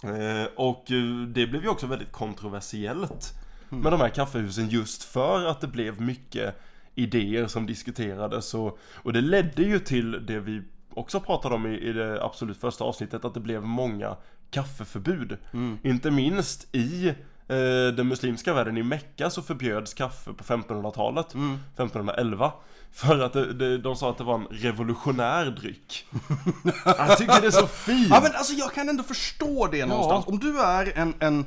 Eh, 0.04 0.46
och 0.56 0.90
eh, 0.90 1.26
det 1.26 1.46
blev 1.46 1.62
ju 1.62 1.68
också 1.68 1.86
väldigt 1.86 2.12
kontroversiellt 2.12 3.34
med 3.68 3.92
de 3.92 4.00
här 4.00 4.08
kaffehusen 4.08 4.68
just 4.68 5.04
för 5.04 5.46
att 5.46 5.60
det 5.60 5.66
blev 5.68 6.00
mycket 6.00 6.62
idéer 6.94 7.46
som 7.46 7.66
diskuterades 7.66 8.54
och, 8.54 8.78
och 8.94 9.12
det 9.12 9.20
ledde 9.20 9.62
ju 9.62 9.78
till 9.78 10.26
det 10.26 10.40
vi 10.40 10.62
också 10.94 11.20
pratade 11.20 11.54
om 11.54 11.66
i, 11.66 11.78
i 11.78 11.92
det 11.92 12.24
absolut 12.24 12.60
första 12.60 12.84
avsnittet 12.84 13.24
att 13.24 13.34
det 13.34 13.40
blev 13.40 13.62
många 13.62 14.16
kaffeförbud. 14.50 15.36
Inte 15.82 16.10
minst 16.10 16.74
i 16.74 17.08
eh, 17.48 17.94
den 17.96 18.08
muslimska 18.08 18.54
världen 18.54 18.76
i 18.76 18.82
Mecka 18.82 19.30
så 19.30 19.42
förbjöds 19.42 19.94
kaffe 19.94 20.32
på 20.32 20.44
1500-talet, 20.44 21.26
1511. 21.26 22.52
För 22.92 23.18
att 23.18 23.32
det, 23.32 23.52
det, 23.52 23.78
de 23.78 23.96
sa 23.96 24.10
att 24.10 24.18
det 24.18 24.24
var 24.24 24.34
en 24.34 24.46
revolutionär 24.50 25.46
dryck. 25.46 26.06
Jag 26.84 27.18
tycker 27.18 27.40
det 27.40 27.46
är 27.46 27.50
så 27.50 27.66
fint! 27.66 28.08
Ja 28.10 28.20
men 28.22 28.32
alltså 28.34 28.52
jag 28.52 28.72
kan 28.72 28.88
ändå 28.88 29.02
förstå 29.02 29.66
det 29.66 29.86
någonstans. 29.86 30.26
Om 30.26 30.38
du 30.38 30.60
är 30.60 30.98
en, 30.98 31.14
en, 31.20 31.46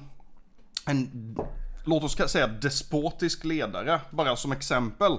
en, 0.85 1.37
låt 1.85 2.03
oss 2.03 2.31
säga 2.31 2.47
despotisk 2.47 3.43
ledare, 3.43 4.01
bara 4.11 4.35
som 4.35 4.51
exempel. 4.51 5.17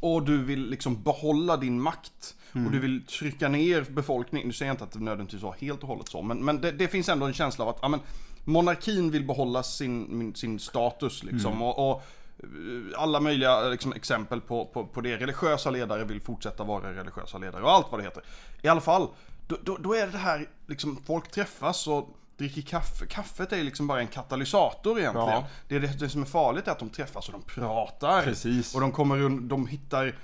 Och 0.00 0.22
du 0.22 0.44
vill 0.44 0.70
liksom 0.70 1.02
behålla 1.02 1.56
din 1.56 1.80
makt. 1.80 2.34
Och 2.54 2.70
du 2.70 2.78
vill 2.78 3.06
trycka 3.06 3.48
ner 3.48 3.86
befolkningen. 3.90 4.48
Nu 4.48 4.52
säger 4.52 4.70
jag 4.70 4.74
inte 4.74 4.84
att 4.84 4.92
det 4.92 4.98
nödvändigtvis 4.98 5.42
var 5.42 5.52
helt 5.52 5.82
och 5.82 5.88
hållet 5.88 6.08
så. 6.08 6.22
Men, 6.22 6.44
men 6.44 6.60
det, 6.60 6.72
det 6.72 6.88
finns 6.88 7.08
ändå 7.08 7.26
en 7.26 7.34
känsla 7.34 7.64
av 7.64 7.70
att 7.70 7.78
ja, 7.82 7.88
men, 7.88 8.00
monarkin 8.44 9.10
vill 9.10 9.26
behålla 9.26 9.62
sin, 9.62 10.34
sin 10.34 10.58
status 10.58 11.22
liksom. 11.22 11.62
Och, 11.62 11.90
och 11.90 12.02
eh, 12.38 13.02
alla 13.02 13.20
möjliga 13.20 13.68
liksom, 13.68 13.92
exempel 13.92 14.40
på, 14.40 14.64
på, 14.64 14.86
på 14.86 15.00
det. 15.00 15.16
Religiösa 15.16 15.70
ledare 15.70 16.04
vill 16.04 16.20
fortsätta 16.20 16.64
vara 16.64 16.92
religiösa 16.92 17.38
ledare 17.38 17.62
och 17.62 17.72
allt 17.72 17.86
vad 17.90 18.00
det 18.00 18.04
heter. 18.04 18.22
I 18.62 18.68
alla 18.68 18.80
fall, 18.80 19.08
då, 19.48 19.56
då, 19.62 19.76
då 19.76 19.94
är 19.94 20.06
det 20.06 20.18
här, 20.18 20.48
liksom, 20.66 21.02
folk 21.06 21.30
träffas 21.30 21.86
och 21.86 22.08
dricker 22.36 22.62
kaffe. 22.62 23.06
Kaffet 23.06 23.52
är 23.52 23.62
liksom 23.62 23.86
bara 23.86 24.00
en 24.00 24.06
katalysator 24.06 24.98
egentligen. 24.98 25.28
Ja. 25.28 25.46
Det, 25.68 25.76
är 25.76 25.80
det, 25.80 25.98
det 25.98 26.08
som 26.08 26.22
är 26.22 26.26
farligt 26.26 26.68
är 26.68 26.72
att 26.72 26.78
de 26.78 26.90
träffas 26.90 27.28
och 27.28 27.32
de 27.32 27.42
pratar. 27.42 28.22
Precis. 28.22 28.74
Och 28.74 28.80
de 28.80 28.92
kommer 28.92 29.48
de 29.48 29.66
hittar 29.66 30.14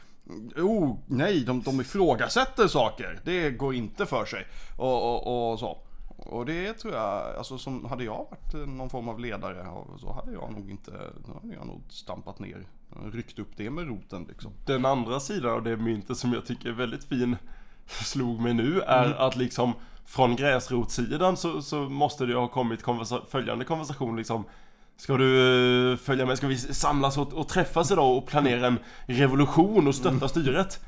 Oh, 0.56 0.96
nej, 1.06 1.44
de, 1.44 1.62
de 1.62 1.80
ifrågasätter 1.80 2.68
saker. 2.68 3.20
Det 3.24 3.50
går 3.50 3.74
inte 3.74 4.06
för 4.06 4.24
sig. 4.24 4.46
Och, 4.76 5.26
och, 5.26 5.52
och 5.52 5.58
så. 5.58 5.78
Och 6.16 6.46
det 6.46 6.72
tror 6.72 6.94
jag, 6.94 7.36
alltså 7.36 7.58
som 7.58 7.84
hade 7.84 8.04
jag 8.04 8.26
varit 8.30 8.68
någon 8.68 8.90
form 8.90 9.08
av 9.08 9.20
ledare 9.20 9.66
så 9.98 10.12
hade 10.12 10.32
jag 10.32 10.52
nog 10.52 10.70
inte, 10.70 10.90
då 11.26 11.32
hade 11.32 11.54
jag 11.54 11.66
nog 11.66 11.82
stampat 11.88 12.38
ner, 12.38 12.66
ryckt 13.12 13.38
upp 13.38 13.56
det 13.56 13.70
med 13.70 13.88
roten 13.88 14.24
liksom. 14.28 14.52
Den 14.66 14.84
andra 14.84 15.20
sidan 15.20 15.50
av 15.50 15.62
det 15.62 15.76
myntet 15.76 16.16
som 16.16 16.32
jag 16.32 16.46
tycker 16.46 16.68
är 16.68 16.72
väldigt 16.72 17.04
fin 17.04 17.36
slog 18.04 18.40
mig 18.40 18.54
nu 18.54 18.80
är 18.82 19.04
Mm. 19.04 19.18
att 19.18 19.36
liksom 19.36 19.74
från 20.06 20.36
gräsrotssidan 20.36 21.36
så, 21.36 21.62
så 21.62 21.76
måste 21.76 22.26
det 22.26 22.34
ha 22.34 22.48
kommit 22.48 22.82
konversa- 22.84 23.22
följande 23.30 23.64
konversation 23.64 24.16
liksom 24.16 24.44
Ska 24.96 25.16
du 25.16 25.92
eh, 25.92 25.96
följa 25.98 26.26
med? 26.26 26.36
Ska 26.36 26.46
vi 26.46 26.58
samlas 26.58 27.18
och, 27.18 27.32
och 27.32 27.48
träffas 27.48 27.90
idag 27.90 28.16
och 28.16 28.26
planera 28.26 28.66
en 28.66 28.78
revolution 29.06 29.88
och 29.88 29.94
stötta 29.94 30.10
Mm. 30.16 30.28
styret? 30.28 30.80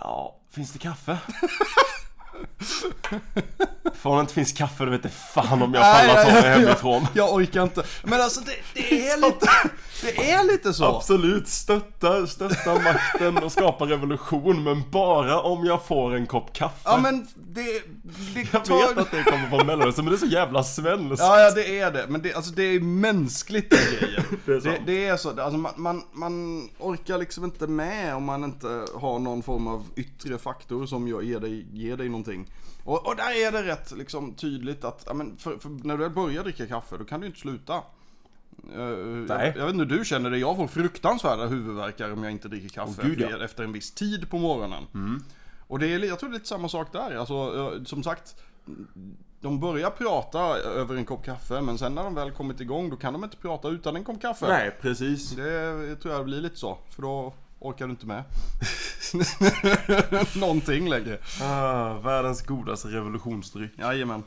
Ja, 0.00 0.36
finns 0.50 0.72
det 0.72 0.78
kaffe? 0.78 1.18
För 3.94 4.10
om 4.10 4.16
det 4.16 4.20
inte 4.20 4.34
finns 4.34 4.52
kaffe 4.52 4.84
då 4.84 4.90
vet 4.90 5.04
jag 5.04 5.12
fan 5.12 5.62
om 5.62 5.74
jag 5.74 5.82
pallar 5.82 6.24
ta 6.24 6.30
mig 6.32 6.42
hemifrån. 6.42 7.06
Jag 7.14 7.32
orkar 7.34 7.62
inte. 7.62 7.82
Men 8.04 8.20
alltså 8.20 8.40
det, 8.40 8.52
det 8.74 9.08
är 9.08 9.16
lite, 9.26 9.46
det 10.02 10.30
är 10.30 10.44
lite 10.44 10.72
så. 10.72 10.84
Absolut, 10.84 11.48
stötta, 11.48 12.26
stötta 12.26 12.74
makten 12.74 13.38
och 13.38 13.52
skapa 13.52 13.86
revolution 13.86 14.64
men 14.64 14.90
bara 14.90 15.40
om 15.40 15.64
jag 15.64 15.86
får 15.86 16.14
en 16.14 16.26
kopp 16.26 16.52
kaffe. 16.52 16.80
Ja 16.84 16.98
men 17.02 17.26
det, 17.36 17.62
det 18.34 18.48
jag 18.52 18.64
tar- 18.64 18.88
vet 18.88 18.98
att 18.98 19.10
det 19.10 19.22
kommer 19.24 19.48
från 19.48 19.66
Mellanöstern 19.66 20.04
men 20.04 20.12
det 20.12 20.16
är 20.16 20.26
så 20.28 20.34
jävla 20.34 20.64
svenskt. 20.64 21.22
Ja, 21.22 21.40
ja 21.40 21.50
det 21.50 21.78
är 21.80 21.90
det. 21.92 22.06
Men 22.08 22.22
det, 22.22 22.34
alltså, 22.34 22.52
det 22.52 22.62
är 22.62 22.80
mänskligt 22.80 23.70
den 23.70 23.78
grejen. 24.00 24.24
Det 24.46 24.52
är 24.52 24.54
det, 24.54 24.62
sant. 24.62 24.76
det 24.86 25.06
är 25.06 25.16
så. 25.16 25.28
Alltså, 25.28 25.58
man, 25.58 25.72
man, 25.76 26.02
man 26.12 26.68
orkar 26.78 27.18
liksom 27.18 27.44
inte 27.44 27.66
med 27.66 28.14
om 28.14 28.24
man 28.24 28.44
inte 28.44 28.84
har 28.94 29.18
någon 29.18 29.42
form 29.42 29.66
av 29.66 29.86
yttre 29.96 30.38
faktor 30.38 30.86
som 30.86 31.08
gör, 31.08 31.20
ger, 31.22 31.40
dig, 31.40 31.66
ger 31.72 31.96
dig 31.96 32.08
någonting. 32.08 32.46
Och, 32.84 33.06
och 33.06 33.16
där 33.16 33.46
är 33.46 33.52
det 33.52 33.62
rätt 33.62 33.92
liksom, 33.96 34.34
tydligt 34.34 34.84
att 34.84 35.04
ja, 35.06 35.14
men 35.14 35.36
för, 35.36 35.58
för 35.58 35.86
när 35.86 35.96
du 35.96 36.02
väl 36.02 36.12
börjar 36.12 36.42
dricka 36.42 36.66
kaffe 36.66 36.96
då 36.96 37.04
kan 37.04 37.20
du 37.20 37.26
inte 37.26 37.40
sluta. 37.40 37.82
Eh, 38.74 38.80
Nej. 38.80 39.26
Jag, 39.28 39.56
jag 39.56 39.66
vet 39.66 39.74
inte 39.74 39.94
hur 39.94 39.98
du 39.98 40.04
känner 40.04 40.30
det, 40.30 40.38
jag 40.38 40.56
får 40.56 40.66
fruktansvärda 40.66 41.46
huvudvärkar 41.46 42.12
om 42.12 42.22
jag 42.22 42.32
inte 42.32 42.48
dricker 42.48 42.68
kaffe 42.68 43.00
Åh, 43.02 43.08
gud, 43.08 43.20
ja. 43.20 43.44
efter, 43.44 43.64
en 43.64 43.72
viss 43.72 43.94
tid 43.94 44.30
på 44.30 44.38
morgonen. 44.38 44.86
Och 45.66 45.78
det 45.78 45.86
är, 45.86 45.98
jag 45.98 46.18
tror 46.18 46.30
det 46.30 46.34
är 46.34 46.38
lite 46.38 46.48
samma 46.48 46.68
sak 46.68 46.92
där. 46.92 47.16
Alltså, 47.16 47.34
eh, 47.74 47.84
som 47.84 48.02
sagt, 48.02 48.36
de 49.40 49.60
börjar 49.60 49.90
prata 49.90 50.40
över 50.56 50.96
en 50.96 51.04
kopp 51.04 51.24
kaffe, 51.24 51.60
men 51.60 51.78
sen 51.78 51.94
när 51.94 52.04
de 52.04 52.14
väl 52.14 52.30
kommit 52.30 52.60
igång 52.60 52.90
då 52.90 52.96
kan 52.96 53.12
de 53.12 53.24
inte 53.24 53.36
prata 53.36 53.68
utan 53.68 53.96
en 53.96 54.04
kopp 54.04 54.20
kaffe. 54.20 54.48
Nej, 54.48 54.76
precis. 54.80 55.30
Det 55.30 55.96
tror 55.96 56.14
jag 56.14 56.24
blir 56.24 56.40
lite 56.40 56.56
så, 56.56 56.78
för 56.90 57.02
då 57.02 57.32
orkar 57.58 57.86
du 57.86 57.90
inte 57.90 58.06
med. 58.06 58.24
Någonting 60.40 60.88
längre. 60.88 61.18
Ah, 61.42 61.92
världens 61.94 62.42
godaste 62.42 62.88
revolutionsdryck. 62.88 63.72
Jajamän. 63.78 64.22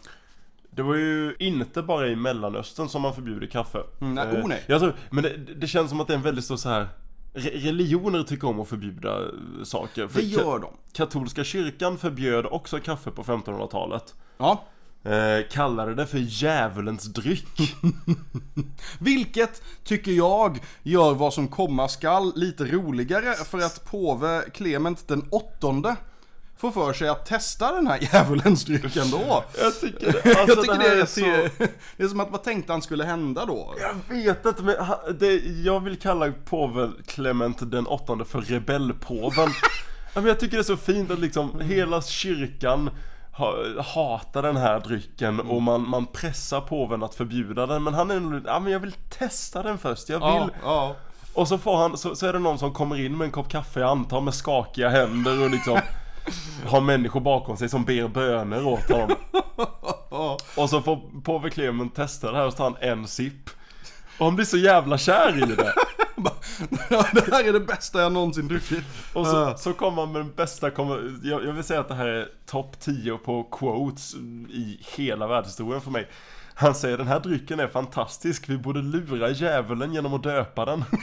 Det 0.76 0.84
var 0.84 0.96
ju 0.96 1.36
inte 1.40 1.82
bara 1.82 2.08
i 2.08 2.16
Mellanöstern 2.16 2.90
som 2.90 3.02
man 3.02 3.16
förbjuder 3.16 3.48
kaffe. 3.48 3.84
Mm, 4.02 4.14
nej, 4.16 4.28
Eh, 4.28 4.44
oh, 4.44 4.48
nej. 4.48 4.64
Jag 4.68 4.80
tror, 4.82 4.96
men 5.12 5.24
det, 5.24 5.38
det 5.38 5.68
känns 5.68 5.90
som 5.90 6.02
att 6.02 6.08
det 6.08 6.14
är 6.14 6.18
en 6.18 6.24
väldigt 6.24 6.46
stor 6.46 6.56
så 6.58 6.70
här 6.70 6.88
re- 7.34 7.66
Religioner 7.66 8.24
tycker 8.24 8.48
om 8.48 8.60
att 8.60 8.68
förbjuda 8.68 9.20
eh, 9.20 9.30
saker. 9.64 10.08
För 10.08 10.20
Det 10.22 10.26
gör 10.28 10.60
de. 10.60 10.70
Katolska 10.94 11.44
kyrkan 11.44 11.98
förbjöd 11.98 12.46
också 12.46 12.80
kaffe 12.80 13.12
på 13.12 13.24
1500-talet. 13.24 14.14
Ja. 14.38 14.64
Eh, 15.04 15.48
kallade 15.52 15.96
det 15.96 16.06
för 16.08 16.18
djävulens 16.18 17.04
dryck. 17.04 17.76
Vilket, 19.00 19.62
tycker 19.84 20.12
jag, 20.12 20.60
gör 20.84 21.14
vad 21.14 21.34
som 21.34 21.48
komma 21.48 21.88
skall 21.88 22.34
lite 22.36 22.66
roligare 22.66 23.34
för 23.46 23.58
att 23.58 23.86
påve 23.86 24.42
Clement 24.54 25.08
den 25.08 25.28
åttonde 25.32 25.96
får 26.72 26.72
för 26.72 26.94
sig 26.94 27.10
att 27.10 27.26
testa 27.26 27.72
den 27.72 27.88
här 27.88 28.00
djävulens 28.02 28.66
drycken 28.66 29.12
då. 29.12 29.44
Jag 29.58 29.80
tycker, 29.80 30.08
alltså, 30.08 30.30
jag 30.30 30.62
tycker 30.62 30.78
det 30.78 30.80
det, 30.84 30.96
är 30.96 31.02
är 31.02 31.06
så... 31.06 31.66
det 31.98 32.04
är 32.04 32.08
som 32.08 32.20
att 32.20 32.32
vad 32.32 32.44
tänkte 32.44 32.72
han 32.72 32.82
skulle 32.82 33.04
hända 33.04 33.46
då? 33.46 33.76
Jag 33.80 34.16
vet 34.16 34.46
inte 34.46 34.64
men 34.64 34.76
det, 35.20 35.36
jag 35.64 35.80
vill 35.80 36.00
kalla 36.00 36.32
påve 36.46 36.92
Clement 37.08 37.72
den 37.72 37.88
åttonde 37.88 38.26
för 38.26 38.42
rebellpåven. 38.42 39.50
Ja, 40.16 40.22
men 40.22 40.28
jag 40.28 40.40
tycker 40.40 40.58
det 40.58 40.62
är 40.62 40.64
så 40.64 40.78
fint 40.78 41.12
att 41.12 41.20
liksom 41.20 41.60
hela 41.60 42.02
kyrkan 42.02 42.90
ha, 43.32 43.56
hatar 43.82 44.42
den 44.42 44.58
här 44.58 44.80
drycken 44.80 45.40
och 45.40 45.62
man, 45.62 45.90
man 45.90 46.06
pressar 46.06 46.62
påven 46.62 47.04
att 47.04 47.16
förbjuda 47.16 47.66
den 47.66 47.84
men 47.84 47.94
han 47.94 48.12
är 48.12 48.20
nog, 48.20 48.42
ja 48.46 48.60
men 48.60 48.74
jag 48.74 48.80
vill 48.80 48.92
testa 49.10 49.64
den 49.64 49.78
först, 49.78 50.10
jag 50.10 50.20
vill 50.20 50.50
ja. 50.64 50.96
Och 51.34 51.48
så 51.48 51.58
får 51.58 51.78
han, 51.78 51.98
så, 51.98 52.16
så 52.16 52.26
är 52.26 52.34
det 52.34 52.40
någon 52.40 52.60
som 52.60 52.74
kommer 52.74 53.00
in 53.06 53.18
med 53.18 53.26
en 53.26 53.32
kopp 53.32 53.50
kaffe 53.50 53.80
jag 53.80 53.90
antar 53.90 54.22
med 54.22 54.34
skakiga 54.34 54.90
händer 54.90 55.44
och 55.44 55.50
liksom 55.50 55.80
Har 56.66 56.82
människor 56.82 57.20
bakom 57.20 57.58
sig 57.58 57.70
som 57.70 57.86
ber 57.86 58.08
böner 58.08 58.68
åt 58.68 58.90
honom. 58.90 59.18
Och 60.56 60.70
så 60.70 60.82
får 60.82 61.22
påve 61.22 61.50
Clement 61.50 61.96
testa 61.96 62.32
det 62.32 62.38
här 62.38 62.46
och 62.46 62.52
så 62.52 62.58
tar 62.58 62.64
han 62.64 62.76
en 62.82 63.08
sipp. 63.08 63.50
Och 64.18 64.26
han 64.26 64.36
blir 64.36 64.46
så 64.46 64.58
jävla 64.58 64.98
kär 64.98 65.38
i 65.38 65.56
det 65.56 65.74
det 67.14 67.32
här 67.32 67.48
är 67.48 67.54
det 67.54 67.60
bästa 67.60 68.02
jag 68.02 68.12
någonsin 68.12 68.48
druckit. 68.48 68.84
Och 69.14 69.28
så, 69.28 69.54
så 69.58 69.74
kommer 69.74 70.02
han 70.02 70.12
med 70.12 70.22
den 70.22 70.34
bästa, 70.36 70.72
jag 71.24 71.54
vill 71.54 71.64
säga 71.64 71.80
att 71.80 71.88
det 71.88 71.96
här 71.96 72.08
är 72.08 72.28
topp 72.46 72.80
10 72.80 73.18
på 73.18 73.44
quotes 73.44 74.14
i 74.50 74.80
hela 74.96 75.28
världshistorien 75.28 75.82
för 75.82 75.92
mig. 75.92 76.10
Han 76.54 76.76
säger 76.76 76.98
den 76.98 77.08
här 77.08 77.20
drycken 77.20 77.60
är 77.60 77.68
fantastisk, 77.68 78.50
vi 78.50 78.58
borde 78.58 78.82
lura 78.82 79.30
djävulen 79.30 79.94
genom 79.94 80.14
att 80.14 80.24
döpa 80.24 80.66
den 80.66 80.86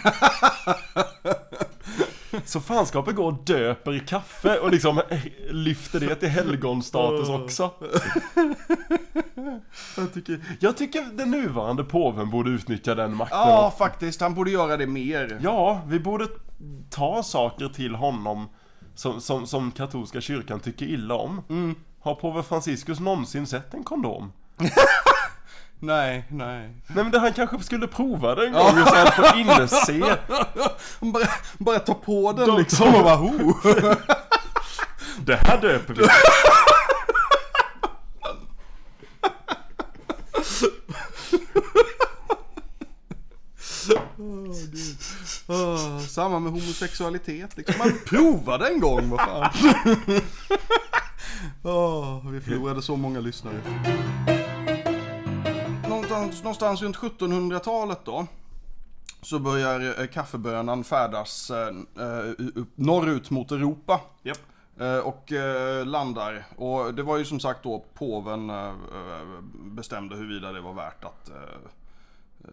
Så 2.44 2.60
fanskapet 2.60 3.16
går 3.16 3.26
och 3.26 3.44
döper 3.44 3.94
i 3.94 4.00
kaffe 4.00 4.58
och 4.58 4.70
liksom 4.70 5.00
lyfter 5.50 6.00
det 6.00 6.14
till 6.14 6.28
helgonstatus 6.28 7.28
också 7.28 7.70
jag 9.96 10.14
tycker, 10.14 10.40
jag 10.60 10.76
tycker 10.76 11.04
den 11.12 11.30
nuvarande 11.30 11.84
påven 11.84 12.30
borde 12.30 12.50
utnyttja 12.50 12.94
den 12.94 13.16
makten 13.16 13.38
Ja, 13.38 13.74
faktiskt. 13.78 14.20
Han 14.20 14.34
borde 14.34 14.50
göra 14.50 14.76
det 14.76 14.86
mer. 14.86 15.40
Ja, 15.42 15.82
vi 15.86 16.00
borde 16.00 16.26
ta 16.90 17.22
saker 17.22 17.68
till 17.68 17.94
honom 17.94 18.48
som, 18.94 19.20
som, 19.20 19.46
som 19.46 19.70
katolska 19.70 20.20
kyrkan 20.20 20.60
tycker 20.60 20.86
illa 20.86 21.14
om. 21.14 21.42
Har 22.00 22.14
påve 22.14 22.42
Franciscus 22.42 23.00
någonsin 23.00 23.46
sett 23.46 23.74
en 23.74 23.84
kondom? 23.84 24.32
Nej, 25.82 26.24
nej. 26.28 26.60
Nej 26.86 27.04
men 27.04 27.10
det, 27.10 27.18
han 27.18 27.32
kanske 27.32 27.62
skulle 27.62 27.86
prova 27.86 28.34
det 28.34 28.46
en 28.46 28.52
gång 28.52 28.84
så 28.86 28.94
han 28.94 29.12
får 29.12 29.36
inse. 29.38 30.18
Bara, 31.00 31.28
bara 31.58 31.78
ta 31.78 31.94
på 31.94 32.32
den 32.32 32.46
De- 32.48 32.58
liksom 32.58 32.94
och 32.94 33.02
bara 33.04 33.16
ho. 33.16 33.54
Det 35.24 35.34
här 35.36 35.60
döper 35.60 35.94
vi. 35.94 36.04
Ah, 45.48 46.00
samma 46.00 46.38
med 46.38 46.52
homosexualitet 46.52 47.56
liksom. 47.56 47.74
Man 47.78 47.92
provade 48.06 48.68
en 48.68 48.80
gång, 48.80 49.10
vad 49.10 49.20
fan. 49.20 49.50
Ah, 51.62 52.20
vi 52.30 52.40
förlorade 52.40 52.82
så 52.82 52.96
många 52.96 53.20
lyssnare. 53.20 53.60
Någonstans, 56.20 56.42
någonstans 56.42 56.82
runt 56.82 56.96
1700-talet 56.96 57.98
då. 58.04 58.26
Så 59.22 59.38
börjar 59.38 60.00
eh, 60.00 60.06
kaffebönan 60.06 60.84
färdas 60.84 61.50
eh, 61.50 61.68
eh, 61.68 62.34
norrut 62.74 63.30
mot 63.30 63.52
Europa. 63.52 64.00
Eh, 64.80 64.98
och 64.98 65.32
landar. 65.84 66.46
Och 66.56 66.94
det 66.94 67.02
var 67.02 67.16
ju 67.16 67.24
som 67.24 67.40
sagt 67.40 67.62
då 67.62 67.84
påven 67.94 68.52
bestämde 69.54 70.16
huruvida 70.16 70.52
det 70.52 70.60
var 70.60 70.72
värt 70.72 71.04
att 71.04 71.30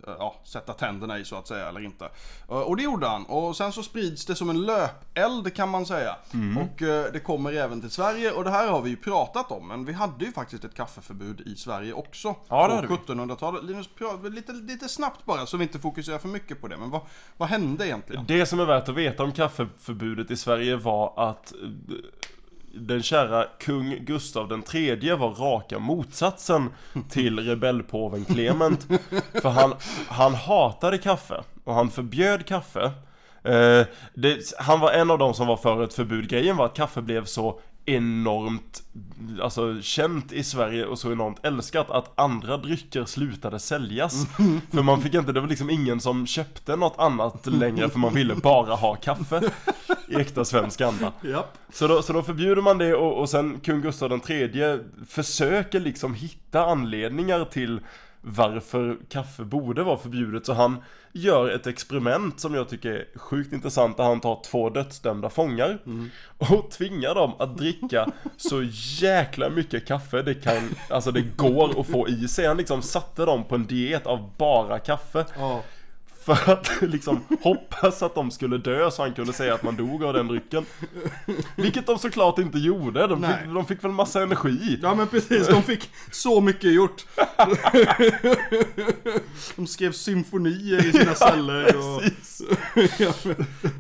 ja, 0.06 0.36
sätta 0.44 0.74
tänderna 0.74 1.20
i 1.20 1.26
så 1.26 1.36
att 1.36 1.48
säga 1.48 1.70
eller 1.70 1.82
inte. 1.82 2.10
Eh, 2.50 2.60
och 2.60 2.78
det 2.78 2.84
gjorde 2.84 3.08
han. 3.08 3.26
Och 3.26 3.58
sen 3.58 3.72
så 3.72 3.84
sprids 3.84 4.26
det 4.26 4.36
som 4.36 4.50
en 4.50 4.66
löpeld 4.66 5.56
kan 5.56 5.70
man 5.70 5.86
säga. 5.86 6.16
Och 6.62 6.82
eh, 6.82 7.12
det 7.14 7.20
kommer 7.20 7.54
även 7.54 7.82
till 7.82 7.90
Sverige 7.90 8.32
och 8.32 8.44
det 8.44 8.50
här 8.50 8.68
har 8.68 8.82
vi 8.82 8.90
ju 8.90 8.98
pratat 8.98 9.52
om. 9.52 9.68
Men 9.68 9.86
vi 9.86 9.94
hade 9.94 10.26
ju 10.26 10.32
faktiskt 10.32 10.64
ett 10.64 10.74
kaffeförbud 10.74 11.42
i 11.42 11.56
Sverige 11.56 11.94
också. 11.94 12.36
Ja, 12.48 12.68
det 12.68 12.70
på 12.70 12.76
hade 12.76 12.88
vi. 12.88 12.94
1700-talet. 12.94 13.64
Linus, 13.64 13.90
lite, 14.32 14.52
lite 14.52 14.90
snabbt 14.90 15.26
bara 15.26 15.46
så 15.46 15.58
vi 15.58 15.64
inte 15.64 15.80
fokuserar 15.80 16.18
för 16.18 16.28
mycket 16.28 16.62
på 16.62 16.68
det. 16.68 16.78
Men 16.78 16.90
vad, 16.90 17.02
vad 17.38 17.50
hände 17.50 17.88
egentligen? 17.88 18.26
Det 18.28 18.46
som 18.46 18.60
är 18.60 18.66
värt 18.66 18.90
att 18.90 18.96
veta 18.96 19.24
om 19.24 19.32
kaffeförbudet 19.32 20.32
i 20.32 20.38
Sverige 20.38 20.76
var 20.76 21.30
att 21.30 21.54
eh, 21.54 21.70
den 22.80 23.04
kära 23.04 23.46
kung 23.60 24.06
Gustav 24.06 24.48
den 24.48 24.62
tredje 24.62 25.16
var 25.16 25.30
raka 25.30 25.80
motsatsen 25.80 26.70
till 27.10 27.40
rebellpåven 27.48 28.26
Clement. 28.26 28.88
För 29.42 29.50
han, 29.50 29.74
han 30.08 30.36
hatade 30.36 30.98
kaffe 30.98 31.44
och 31.64 31.74
han 31.74 31.92
förbjöd 31.92 32.46
kaffe. 32.46 32.92
Eh, 33.44 33.86
det, 34.14 34.54
han 34.60 34.80
var 34.80 34.92
en 34.92 35.12
av 35.12 35.18
de 35.18 35.34
som 35.34 35.48
var 35.48 35.58
för 35.58 35.84
ett 35.84 35.94
förbud. 35.94 36.30
Grejen 36.30 36.58
var 36.58 36.66
att 36.66 36.76
kaffe 36.76 37.02
blev 37.02 37.26
så 37.26 37.60
enormt 37.88 38.84
alltså, 39.42 39.82
känt 39.82 40.32
i 40.32 40.44
Sverige 40.44 40.86
och 40.86 41.00
så 41.00 41.12
enormt 41.12 41.46
älskat 41.46 41.92
att 41.92 42.20
andra 42.20 42.58
drycker 42.58 43.06
slutade 43.06 43.60
säljas. 43.60 44.28
För 44.72 44.82
man 44.82 45.02
fick 45.02 45.14
inte, 45.14 45.32
det 45.32 45.40
var 45.40 45.48
liksom 45.48 45.70
ingen 45.70 46.00
som 46.00 46.28
köpte 46.28 46.76
något 46.76 46.96
annat 46.98 47.46
längre 47.46 47.90
för 47.90 48.00
man 48.00 48.14
ville 48.14 48.36
bara 48.36 48.76
ha 48.76 48.96
kaffe. 48.96 49.42
I 50.08 50.16
äkta 50.16 50.46
svensk 50.46 50.82
anda. 50.82 51.14
Japp. 51.22 51.58
Så 51.74 51.88
då, 51.88 52.02
så 52.02 52.14
då 52.14 52.24
förbjuder 52.24 52.62
man 52.62 52.78
det 52.78 52.96
och, 52.96 53.20
och 53.22 53.30
sen 53.30 53.60
kung 53.60 53.82
Gustav 53.82 54.10
den 54.10 54.20
tredje 54.20 54.80
försöker 55.08 55.80
liksom 55.80 56.14
hitta 56.14 56.66
anledningar 56.66 57.46
till 57.46 57.80
varför 58.22 58.98
kaffe 59.10 59.44
borde 59.44 59.84
vara 59.84 59.98
förbjudet. 59.98 60.46
Så 60.46 60.54
han 60.54 60.84
gör 61.12 61.50
ett 61.50 61.68
experiment 61.68 62.40
som 62.40 62.54
jag 62.54 62.70
tycker 62.70 62.92
är 62.92 63.06
sjukt 63.16 63.54
intressant 63.54 63.98
där 63.98 64.04
han 64.04 64.20
tar 64.20 64.44
två 64.44 64.70
dödsdömda 64.70 65.30
fångar 65.30 65.80
och 66.38 66.72
tvingar 66.72 67.16
dem 67.16 67.34
att 67.40 67.58
dricka 67.58 68.08
så 68.38 68.64
jäkla 69.02 69.50
mycket 69.50 69.88
kaffe 69.88 70.22
det 70.22 70.34
kan, 70.34 70.76
alltså 70.90 71.12
det 71.12 71.22
går 71.22 71.80
att 71.80 71.88
få 71.88 72.08
i 72.08 72.28
sig. 72.28 72.48
Han 72.48 72.58
liksom 72.58 72.82
satte 72.82 73.26
dem 73.26 73.44
på 73.44 73.56
en 73.56 73.66
diet 73.66 74.08
av 74.08 74.32
bara 74.38 74.80
kaffe. 74.80 75.26
Ja. 75.38 75.64
För 76.28 76.52
att 76.52 76.70
liksom 76.82 77.24
hoppas 77.42 78.04
att 78.04 78.16
de 78.16 78.32
skulle 78.32 78.58
dö 78.58 78.92
så 78.92 79.02
han 79.02 79.14
kunde 79.14 79.34
säga 79.34 79.54
att 79.54 79.64
man 79.64 79.76
dog 79.76 80.04
av 80.04 80.14
den 80.14 80.28
drycken. 80.28 80.66
Vilket 81.56 81.88
de 81.88 82.00
såklart 82.00 82.40
inte 82.40 82.58
gjorde, 82.58 83.08
de 83.08 83.24
fick, 83.24 83.54
de 83.54 83.66
fick 83.66 83.84
väl 83.84 83.92
massa 83.92 84.24
energi. 84.24 84.80
Ja 84.82 84.96
men 84.96 85.08
precis, 85.08 85.48
de 85.48 85.64
fick 85.64 85.90
så 86.12 86.42
mycket 86.42 86.74
gjort. 86.74 87.06
De 89.56 89.68
skrev 89.68 89.92
symfonier 89.92 90.86
i 90.86 90.92
sina 90.92 91.16
celler 91.16 91.78
och. 91.78 92.02
Ja, 93.00 93.14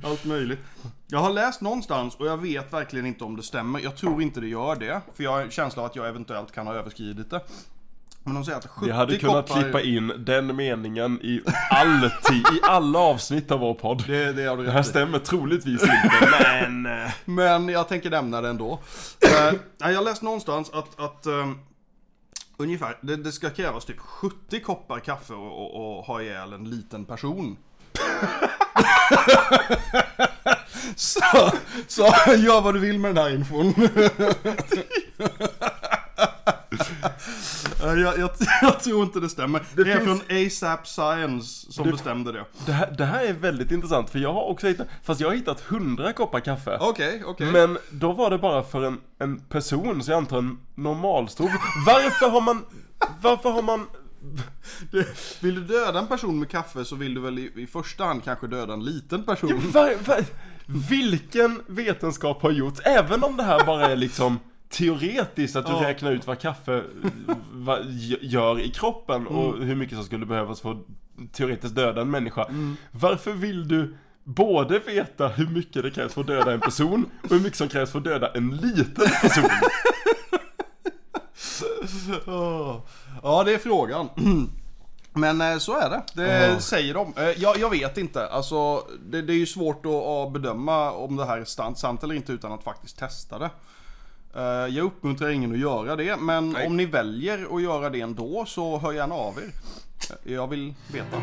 allt 0.03 0.25
möjligt. 0.25 0.59
Jag 1.07 1.19
har 1.19 1.33
läst 1.33 1.61
någonstans 1.61 2.15
och 2.15 2.27
jag 2.27 2.37
vet 2.37 2.73
verkligen 2.73 3.05
inte 3.05 3.23
om 3.23 3.35
det 3.35 3.43
stämmer. 3.43 3.79
Jag 3.79 3.97
tror 3.97 4.21
inte 4.21 4.39
det 4.39 4.47
gör 4.47 4.75
det. 4.75 5.01
För 5.15 5.23
jag 5.23 5.31
har 5.31 5.41
en 5.41 5.51
känsla 5.51 5.81
av 5.81 5.85
att 5.85 5.95
jag 5.95 6.07
eventuellt 6.07 6.51
kan 6.51 6.67
ha 6.67 6.73
överskridit 6.73 7.29
det. 7.29 7.41
Men 8.27 8.35
de 8.35 8.45
säger 8.45 8.57
att 8.57 8.65
70 8.67 8.85
Vi 8.85 8.91
hade 8.91 9.17
kunnat 9.17 9.47
koppar... 9.47 9.61
klippa 9.61 9.81
in 9.81 10.13
den 10.17 10.55
meningen 10.55 11.19
i 11.21 11.41
alltid, 11.69 12.37
i 12.37 12.59
alla 12.63 12.99
avsnitt 12.99 13.51
av 13.51 13.59
vår 13.59 13.73
podd. 13.73 14.03
Det, 14.07 14.33
det 14.33 14.43
har 14.45 14.57
du 14.57 14.63
Det 14.65 14.71
här 14.71 14.83
stämmer 14.83 15.19
troligtvis 15.19 15.81
inte, 15.81 16.11
men... 16.71 16.85
eh, 16.85 17.11
Men 17.25 17.69
jag 17.69 17.87
tänker 17.87 18.09
nämna 18.09 18.41
det 18.41 18.49
ändå. 18.49 18.79
Nej, 19.81 19.93
jag 19.93 20.03
läste 20.03 20.25
någonstans 20.25 20.69
att, 20.73 20.99
att 20.99 21.25
ehm, 21.25 21.59
ungefär, 22.57 22.97
det, 23.01 23.15
det 23.15 23.31
ska 23.31 23.49
krävas 23.49 23.85
typ 23.85 23.99
70 23.99 24.59
koppar 24.59 24.99
kaffe 24.99 25.33
och, 25.33 25.61
och, 25.75 25.97
och 25.97 26.03
ha 26.05 26.21
ihjäl 26.21 26.53
en 26.53 26.69
liten 26.69 27.05
person. 27.05 27.57
så, 30.95 31.51
så 31.87 32.03
gör 32.37 32.61
vad 32.61 32.73
du 32.73 32.79
vill 32.79 32.99
med 32.99 33.15
den 33.15 33.23
här 33.23 33.35
infon. 33.35 33.73
Jag, 37.81 37.99
jag, 38.19 38.29
jag 38.61 38.79
tror 38.83 39.03
inte 39.03 39.19
det 39.19 39.29
stämmer. 39.29 39.63
Det, 39.75 39.81
är 39.81 39.85
finns- 39.99 40.03
från 40.21 40.45
ASAP 40.45 40.87
Science 40.87 41.71
som 41.71 41.85
Det- 41.85 41.91
bestämde 41.91 42.31
det. 42.31 42.45
Det 42.65 42.71
här, 42.71 42.91
det 42.97 43.05
här 43.05 43.25
är 43.25 43.33
väldigt 43.33 43.71
intressant 43.71 44.09
för 44.09 44.19
jag 44.19 44.33
har 44.33 44.43
också 44.43 44.67
hittat, 44.67 44.87
fast 45.03 45.21
jag 45.21 45.27
har 45.27 45.35
hittat 45.35 45.63
100 45.69 46.13
koppar 46.13 46.39
kaffe. 46.39 46.77
Okej, 46.81 47.23
okej. 47.25 47.51
Men 47.51 47.77
då 47.89 48.11
var 48.13 48.29
det 48.29 48.37
bara 48.37 48.63
för 48.63 48.83
en, 48.83 48.97
en 49.19 49.39
person, 49.39 50.03
så 50.03 50.11
jag 50.11 50.17
antar 50.17 50.37
en 50.37 50.57
normalstor. 50.75 51.51
Varför 51.85 52.29
har 52.29 52.41
man, 52.41 52.65
varför 53.21 53.49
har 53.49 53.61
man 53.61 53.85
Det- 54.91 55.07
Vill 55.43 55.55
du 55.55 55.61
döda 55.61 55.99
en 55.99 56.07
person 56.07 56.39
med 56.39 56.49
kaffe 56.49 56.85
så 56.85 56.95
vill 56.95 57.13
du 57.13 57.21
väl 57.21 57.39
i, 57.39 57.51
i 57.55 57.67
första 57.67 58.03
hand 58.05 58.23
kanske 58.23 58.47
döda 58.47 58.73
en 58.73 58.85
liten 58.85 59.23
person. 59.23 59.61
Var, 59.73 59.93
var, 60.07 60.23
vilken 60.89 61.61
vetenskap 61.67 62.41
har 62.41 62.51
gjorts? 62.51 62.79
Även 62.83 63.23
om 63.23 63.37
det 63.37 63.43
här 63.43 63.65
bara 63.65 63.85
är 63.85 63.95
liksom 63.95 64.39
teoretiskt 64.69 65.55
att 65.55 65.65
du 65.65 65.71
Ja. 65.71 65.83
räknar 65.83 66.11
ut 66.11 66.27
vad 66.27 66.39
kaffe 66.39 66.83
vad, 67.51 67.79
gör 68.21 68.59
i 68.59 68.69
kroppen 68.71 69.27
och 69.27 69.55
Mm. 69.55 69.67
hur 69.67 69.75
mycket 69.75 69.95
som 69.97 70.05
skulle 70.05 70.25
behövas 70.25 70.61
för 70.61 70.71
att 70.71 70.77
teoretiskt 71.31 71.75
döda 71.75 72.01
en 72.01 72.11
människa. 72.11 72.47
Varför 72.91 73.31
vill 73.33 73.67
du 73.67 73.97
både 74.23 74.79
veta 74.79 75.27
hur 75.27 75.47
mycket 75.47 75.83
det 75.83 75.91
krävs 75.91 76.13
för 76.13 76.21
att 76.21 76.27
döda 76.27 76.53
en 76.53 76.59
person 76.59 77.05
och 77.23 77.29
hur 77.29 77.39
mycket 77.39 77.57
som 77.57 77.67
krävs 77.67 77.91
för 77.91 77.97
att 77.99 78.03
döda 78.05 78.31
en 78.33 78.49
liten 78.57 79.09
person? 79.21 79.49
Åh. 82.27 82.79
Ja, 83.23 83.43
det 83.43 83.53
är 83.53 83.57
frågan. 83.57 84.09
Men 85.13 85.41
eh, 85.41 85.57
så 85.57 85.77
är 85.77 85.89
det. 85.89 86.01
Det 86.13 86.47
Ja. 86.53 86.59
säger 86.59 86.93
de. 86.93 87.13
Eh, 87.17 87.23
Jag, 87.29 87.57
jag 87.59 87.69
vet 87.69 87.97
inte. 87.97 88.27
Alltså, 88.27 88.83
det, 89.05 89.21
det 89.21 89.33
är 89.33 89.37
ju 89.37 89.45
svårt 89.45 89.85
att, 89.85 89.91
att 89.91 90.33
bedöma 90.33 90.91
om 90.91 91.15
det 91.15 91.25
här 91.25 91.37
är 91.37 91.45
sant, 91.45 91.77
sant 91.79 92.03
eller 92.03 92.15
inte 92.15 92.31
utan 92.31 92.51
att 92.51 92.63
faktiskt 92.63 92.97
testa 92.99 93.39
det. 93.39 93.49
Eh, 94.37 94.43
Jag 94.75 94.85
uppmuntrar 94.85 95.29
ingen 95.29 95.51
att 95.51 95.59
göra 95.59 95.95
det, 95.95 96.17
men 96.17 96.49
Nej. 96.49 96.67
om 96.67 96.77
ni 96.77 96.85
väljer 96.85 97.55
att 97.55 97.61
göra 97.61 97.89
det 97.89 98.01
ändå 98.01 98.45
så 98.47 98.77
hör 98.77 98.91
gärna 98.93 99.15
av 99.15 99.37
er. 99.39 99.51
Eh, 100.25 100.33
Jag 100.33 100.47
vill 100.47 100.73
veta. 100.91 101.17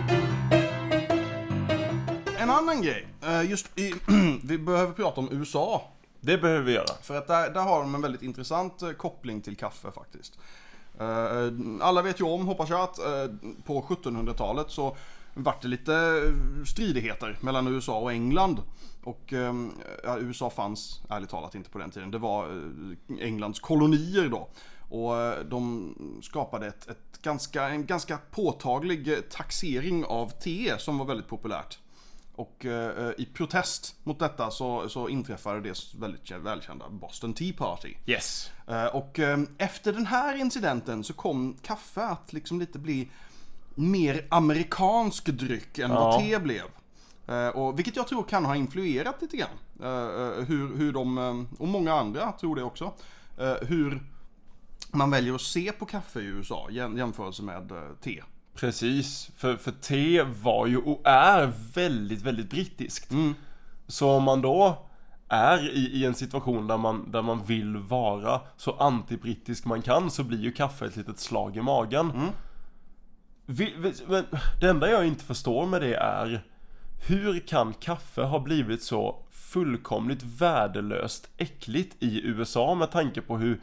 En 2.38 2.50
annan 2.50 2.82
grej. 2.82 3.06
eh, 3.26 3.50
Just 3.50 3.78
i, 3.78 3.94
vi 4.44 4.58
behöver 4.58 4.92
prata 4.92 5.20
om 5.20 5.28
USA. 5.32 5.82
Det 6.20 6.38
behöver 6.38 6.62
vi 6.64 6.72
göra. 6.72 6.94
För 7.02 7.16
att 7.18 7.26
där, 7.26 7.50
där 7.50 7.60
har 7.60 7.80
de 7.80 7.94
en 7.94 8.02
väldigt 8.02 8.22
intressant 8.22 8.82
koppling 8.98 9.40
till 9.40 9.56
kaffe 9.56 9.90
faktiskt. 9.90 10.38
Alla 11.80 12.02
vet 12.02 12.20
ju 12.20 12.24
om, 12.24 12.46
hoppas 12.46 12.70
jag, 12.70 12.80
att 12.80 12.96
på 13.64 13.82
1700-talet 13.82 14.66
så 14.70 14.96
vart 15.34 15.62
det 15.62 15.68
lite 15.68 15.94
eh, 15.94 16.64
stridigheter 16.64 17.38
mellan 17.40 17.66
USA 17.66 17.98
och 17.98 18.12
England. 18.12 18.62
Och 19.02 19.32
eh, 19.32 19.54
ja, 20.04 20.18
USA 20.18 20.50
fanns 20.50 21.02
ärligt 21.10 21.30
talat 21.30 21.54
inte 21.54 21.70
på 21.70 21.78
den 21.78 21.90
tiden. 21.90 22.10
Det 22.10 22.18
var 22.18 22.44
eh, 22.44 23.26
Englands 23.26 23.60
kolonier 23.60 24.28
då. 24.28 24.48
Och 24.88 25.16
eh, 25.16 25.44
de 25.44 25.94
skapade 26.22 26.66
ett, 26.66 26.88
ett 26.88 27.22
ganska, 27.22 27.68
en 27.68 27.86
ganska 27.86 28.18
påtaglig 28.30 29.08
eh, 29.08 29.18
taxering 29.18 30.04
av 30.04 30.28
te 30.28 30.78
som 30.78 30.98
var 30.98 31.06
väldigt 31.06 31.28
populärt. 31.28 31.78
Och 32.36 32.64
eh, 32.64 33.10
i 33.18 33.26
protest 33.26 33.96
mot 34.02 34.18
detta 34.18 34.50
så, 34.50 34.88
så 34.88 35.08
inträffade 35.08 35.60
det 35.60 35.94
väldigt 35.98 36.30
välkända 36.30 36.88
Boston 36.90 37.34
Tea 37.34 37.52
Party. 37.56 37.94
Yes. 38.06 38.50
Eh, 38.68 38.86
och 38.86 39.18
eh, 39.18 39.38
efter 39.58 39.92
den 39.92 40.06
här 40.06 40.36
incidenten 40.36 41.04
så 41.04 41.12
kom 41.12 41.56
kaffe 41.62 42.04
att 42.04 42.32
liksom 42.32 42.60
lite 42.60 42.78
bli 42.78 43.08
mer 43.74 44.26
amerikansk 44.30 45.26
dryck 45.26 45.78
än 45.78 45.90
vad 45.90 46.20
te 46.20 46.38
blev. 46.38 46.64
Eh, 47.26 47.48
och, 47.48 47.78
vilket 47.78 47.96
jag 47.96 48.08
tror 48.08 48.22
kan 48.22 48.44
ha 48.44 48.56
influerat 48.56 49.22
lite 49.22 49.36
grann. 49.36 49.48
Eh, 49.82 49.88
eh, 49.88 50.44
hur, 50.44 50.76
hur 50.76 50.92
de, 50.92 51.48
och 51.58 51.68
många 51.68 51.94
andra 51.94 52.32
tror 52.32 52.56
det 52.56 52.62
också, 52.62 52.92
hur 53.62 54.02
man 54.90 55.10
väljer 55.10 55.34
att 55.34 55.40
se 55.40 55.72
på 55.72 55.86
kaffe 55.86 56.20
i 56.20 56.24
USA 56.24 56.68
jäm- 56.70 56.98
jämförelse 56.98 57.42
med 57.42 57.72
te. 58.00 58.22
Precis, 58.54 59.30
för, 59.36 59.56
för 59.56 59.70
te 59.70 60.22
var 60.22 60.66
ju 60.66 60.76
och 60.76 61.00
är 61.04 61.52
väldigt, 61.74 62.22
väldigt 62.22 62.50
brittiskt. 62.50 63.10
Så 63.86 64.10
om 64.10 64.22
man 64.22 64.42
då 64.42 64.86
är 65.28 65.70
i, 65.70 65.80
i 65.80 66.04
en 66.04 66.14
situation 66.14 66.66
där 66.66 66.78
man, 66.78 67.10
där 67.10 67.22
man 67.22 67.44
vill 67.44 67.76
vara 67.76 68.40
så 68.56 68.72
antibrittisk 68.72 69.64
man 69.64 69.82
kan 69.82 70.10
så 70.10 70.24
blir 70.24 70.40
ju 70.40 70.52
kaffe 70.52 70.86
ett 70.86 70.96
litet 70.96 71.18
slag 71.18 71.56
i 71.56 71.62
magen. 71.62 72.06
Men 72.06 72.28
det 74.60 74.68
enda 74.68 74.90
jag 74.90 75.06
inte 75.06 75.24
förstår 75.24 75.66
med 75.66 75.80
det 75.80 75.94
är 75.94 76.44
hur 77.06 77.46
kan 77.46 77.74
kaffe 77.74 78.22
ha 78.22 78.38
blivit 78.38 78.82
så 78.82 79.24
fullkomligt 79.30 80.22
värdelöst 80.22 81.28
äckligt 81.36 81.96
i 82.02 82.20
USA 82.26 82.74
med 82.74 82.90
tanke 82.90 83.20
på 83.20 83.36
hur, 83.36 83.60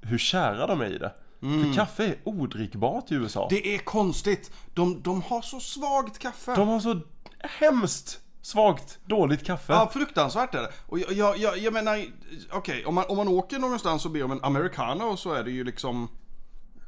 hur 0.00 0.18
kära 0.18 0.66
de 0.66 0.80
är 0.80 0.90
i 0.90 0.98
det? 0.98 1.12
För 1.40 1.74
kaffe 1.74 2.04
är 2.04 2.16
odrickbart 2.24 3.12
i 3.12 3.14
USA. 3.14 3.46
Det 3.50 3.74
är 3.74 3.78
konstigt. 3.78 4.50
De, 4.74 5.02
de 5.02 5.22
har 5.22 5.42
så 5.42 5.60
svagt 5.60 6.18
kaffe. 6.18 6.54
De 6.54 6.68
har 6.68 6.80
så 6.80 7.00
hemskt 7.40 8.20
svagt, 8.42 8.98
dåligt 9.06 9.44
kaffe. 9.44 9.72
Ja, 9.72 9.90
fruktansvärt 9.92 10.54
är 10.54 10.62
det. 10.62 10.72
Och 10.86 10.98
jag, 10.98 11.12
jag, 11.12 11.38
jag, 11.38 11.58
jag 11.58 11.72
menar, 11.72 12.04
okej, 12.52 12.84
om, 12.86 12.94
man, 12.94 13.04
om 13.08 13.16
man 13.16 13.28
åker 13.28 13.58
någonstans 13.58 14.04
och 14.04 14.10
ber 14.10 14.24
om 14.24 14.32
en 14.32 14.44
americano 14.44 15.16
så 15.16 15.32
är 15.32 15.44
det 15.44 15.50
ju 15.50 15.64
liksom... 15.64 16.08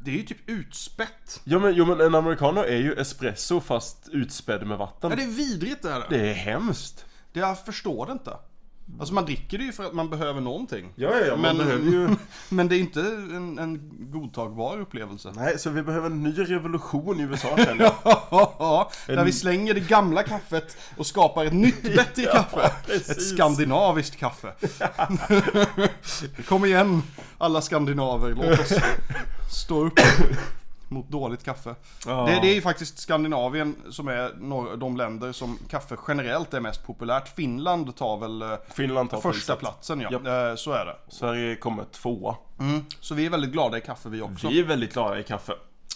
Det 0.07 0.13
är 0.13 0.17
ju 0.17 0.23
typ 0.23 0.51
utspätt. 0.51 1.41
Jo 1.45 1.59
men, 1.59 1.75
jo 1.75 1.85
men 1.85 2.01
en 2.01 2.15
americano 2.15 2.61
är 2.61 2.77
ju 2.77 2.93
espresso 2.93 3.61
fast 3.61 4.09
utspädd 4.13 4.67
med 4.67 4.79
vatten. 4.79 5.11
Ja, 5.11 5.17
det 5.17 5.23
är 5.23 5.27
vidrigt 5.27 5.83
det 5.83 5.91
här. 5.91 6.07
Det 6.11 6.31
är 6.31 6.35
hemskt. 6.35 7.05
Det 7.33 7.41
jag 7.41 7.65
förstår 7.65 8.07
det 8.07 8.13
inte. 8.13 8.37
Alltså 8.99 9.15
man 9.15 9.25
dricker 9.25 9.59
det 9.59 9.65
ju 9.65 9.73
för 9.73 9.85
att 9.85 9.93
man 9.93 10.11
behöver 10.11 10.41
någonting. 10.41 10.93
Ja, 10.95 11.11
ja, 11.11 11.27
ja, 11.27 11.37
man 11.37 11.57
men, 11.57 11.67
behöver 11.67 11.91
ju... 11.91 12.09
men 12.49 12.69
det 12.69 12.77
är 12.77 12.79
inte 12.79 13.01
en, 13.01 13.59
en 13.59 13.81
godtagbar 14.13 14.81
upplevelse. 14.81 15.33
Nej, 15.37 15.59
så 15.59 15.71
vi 15.71 15.83
behöver 15.83 16.07
en 16.07 16.23
ny 16.23 16.39
revolution 16.39 17.21
i 17.21 17.23
USA 17.23 17.57
känner 17.57 17.85
jag. 17.85 17.95
Ja, 18.31 18.91
där 19.07 19.25
vi 19.25 19.33
slänger 19.33 19.75
det 19.75 19.81
gamla 19.81 20.23
kaffet 20.23 20.77
och 20.97 21.07
skapar 21.07 21.45
ett 21.45 21.53
nytt 21.53 21.83
bättre 21.97 22.25
kaffe. 22.25 22.71
precis. 22.87 23.11
Ett 23.11 23.23
skandinaviskt 23.23 24.17
kaffe. 24.17 24.53
Kom 26.49 26.65
igen 26.65 27.03
alla 27.39 27.61
skandinaver, 27.61 28.35
låt 28.35 28.61
oss 28.61 28.73
stå 29.51 29.87
upp 29.87 30.01
mot 30.89 31.11
dåligt 31.11 31.45
kaffe. 31.45 31.75
Ja. 32.07 32.27
Det, 32.27 32.41
det 32.41 32.51
är 32.51 32.55
ju 32.55 32.61
faktiskt 32.63 32.99
Skandinavien 32.99 33.77
som 33.91 34.09
är 34.09 34.77
de 34.77 34.97
länder 34.97 35.33
som 35.33 35.59
kaffe 35.69 35.97
generellt 36.09 36.55
är 36.55 36.61
mest 36.61 36.87
populärt. 36.87 37.29
Finland 37.29 37.97
tar 37.97 38.17
väl 38.17 38.43
eh, 38.43 38.59
Finland 38.75 39.11
tar 39.11 39.21
första 39.21 39.53
priset. 39.53 39.59
platsen 39.59 40.01
ja, 40.01 40.09
Japp. 40.13 40.27
Eh, 40.27 40.57
så 40.57 40.73
är 40.73 40.85
det. 40.85 40.97
Sverige 41.09 41.57
kommer 41.57 41.85
tvåa. 41.85 42.37
Mm. 42.59 42.85
Så 43.01 43.15
vi 43.15 43.27
är 43.27 43.31
väldigt 43.31 43.53
glada 43.53 43.79
i 43.79 43.81
kaffe 43.81 44.09
vi 44.09 44.23
också. 44.23 44.49
Vi 44.49 44.61
är 44.61 44.65
väldigt 44.65 44.93
glada 44.93 45.19
i 45.19 45.23
kaffe. 45.23 45.53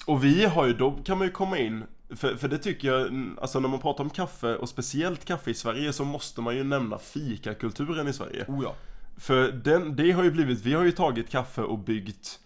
Och 0.07 0.24
vi 0.24 0.44
har 0.44 0.66
ju, 0.66 0.72
då 0.72 0.90
kan 1.05 1.18
man 1.18 1.26
ju 1.26 1.33
komma 1.33 1.59
in 1.59 1.85
för, 2.16 2.37
för 2.37 2.48
det 2.48 2.59
tycker 2.59 2.88
jag, 2.88 3.11
alltså 3.40 3.61
när 3.61 3.68
man 3.68 3.81
pratar 3.81 4.05
om 4.05 4.11
kaffe 4.11 4.57
och 4.57 4.68
speciellt 4.68 5.24
kaffe 5.24 5.50
i 5.50 5.55
Sverige 5.55 5.92
så 5.92 6.05
måste 6.05 6.40
man 6.40 6.57
ju 6.57 6.64
nämna 6.64 6.98
fikakulturen 6.98 8.09
i 8.09 8.12
Sverige. 8.12 8.44
Oh 8.48 8.61
ja. 8.64 8.74
För 9.16 9.53
den, 9.53 9.96
det 9.96 10.12
har 10.12 10.22
ju 10.22 10.31
blivit, 10.31 10.61
vi 10.61 10.74
har 10.74 10.85
ju 10.85 10.92
tagit 10.92 11.31
kaffe 11.31 11.62
och 11.62 11.79
byggt 11.79 12.40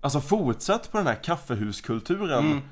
Alltså 0.00 0.20
fortsatt 0.20 0.92
på 0.92 0.98
den 0.98 1.06
här 1.06 1.22
kaffehuskulturen. 1.22 2.62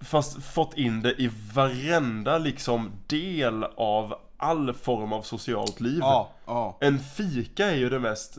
Fast 0.00 0.42
fått 0.42 0.78
in 0.78 1.02
det 1.02 1.22
i 1.22 1.30
varenda 1.54 2.38
liksom 2.38 2.90
del 3.06 3.64
av 3.64 4.14
all 4.36 4.74
form 4.74 5.12
av 5.12 5.22
socialt 5.22 5.80
liv. 5.80 5.98
Ja, 6.00 6.32
ja. 6.46 6.78
En 6.80 6.98
fika 6.98 7.66
är 7.70 7.76
ju 7.76 7.88
det 7.88 7.98
mest 7.98 8.38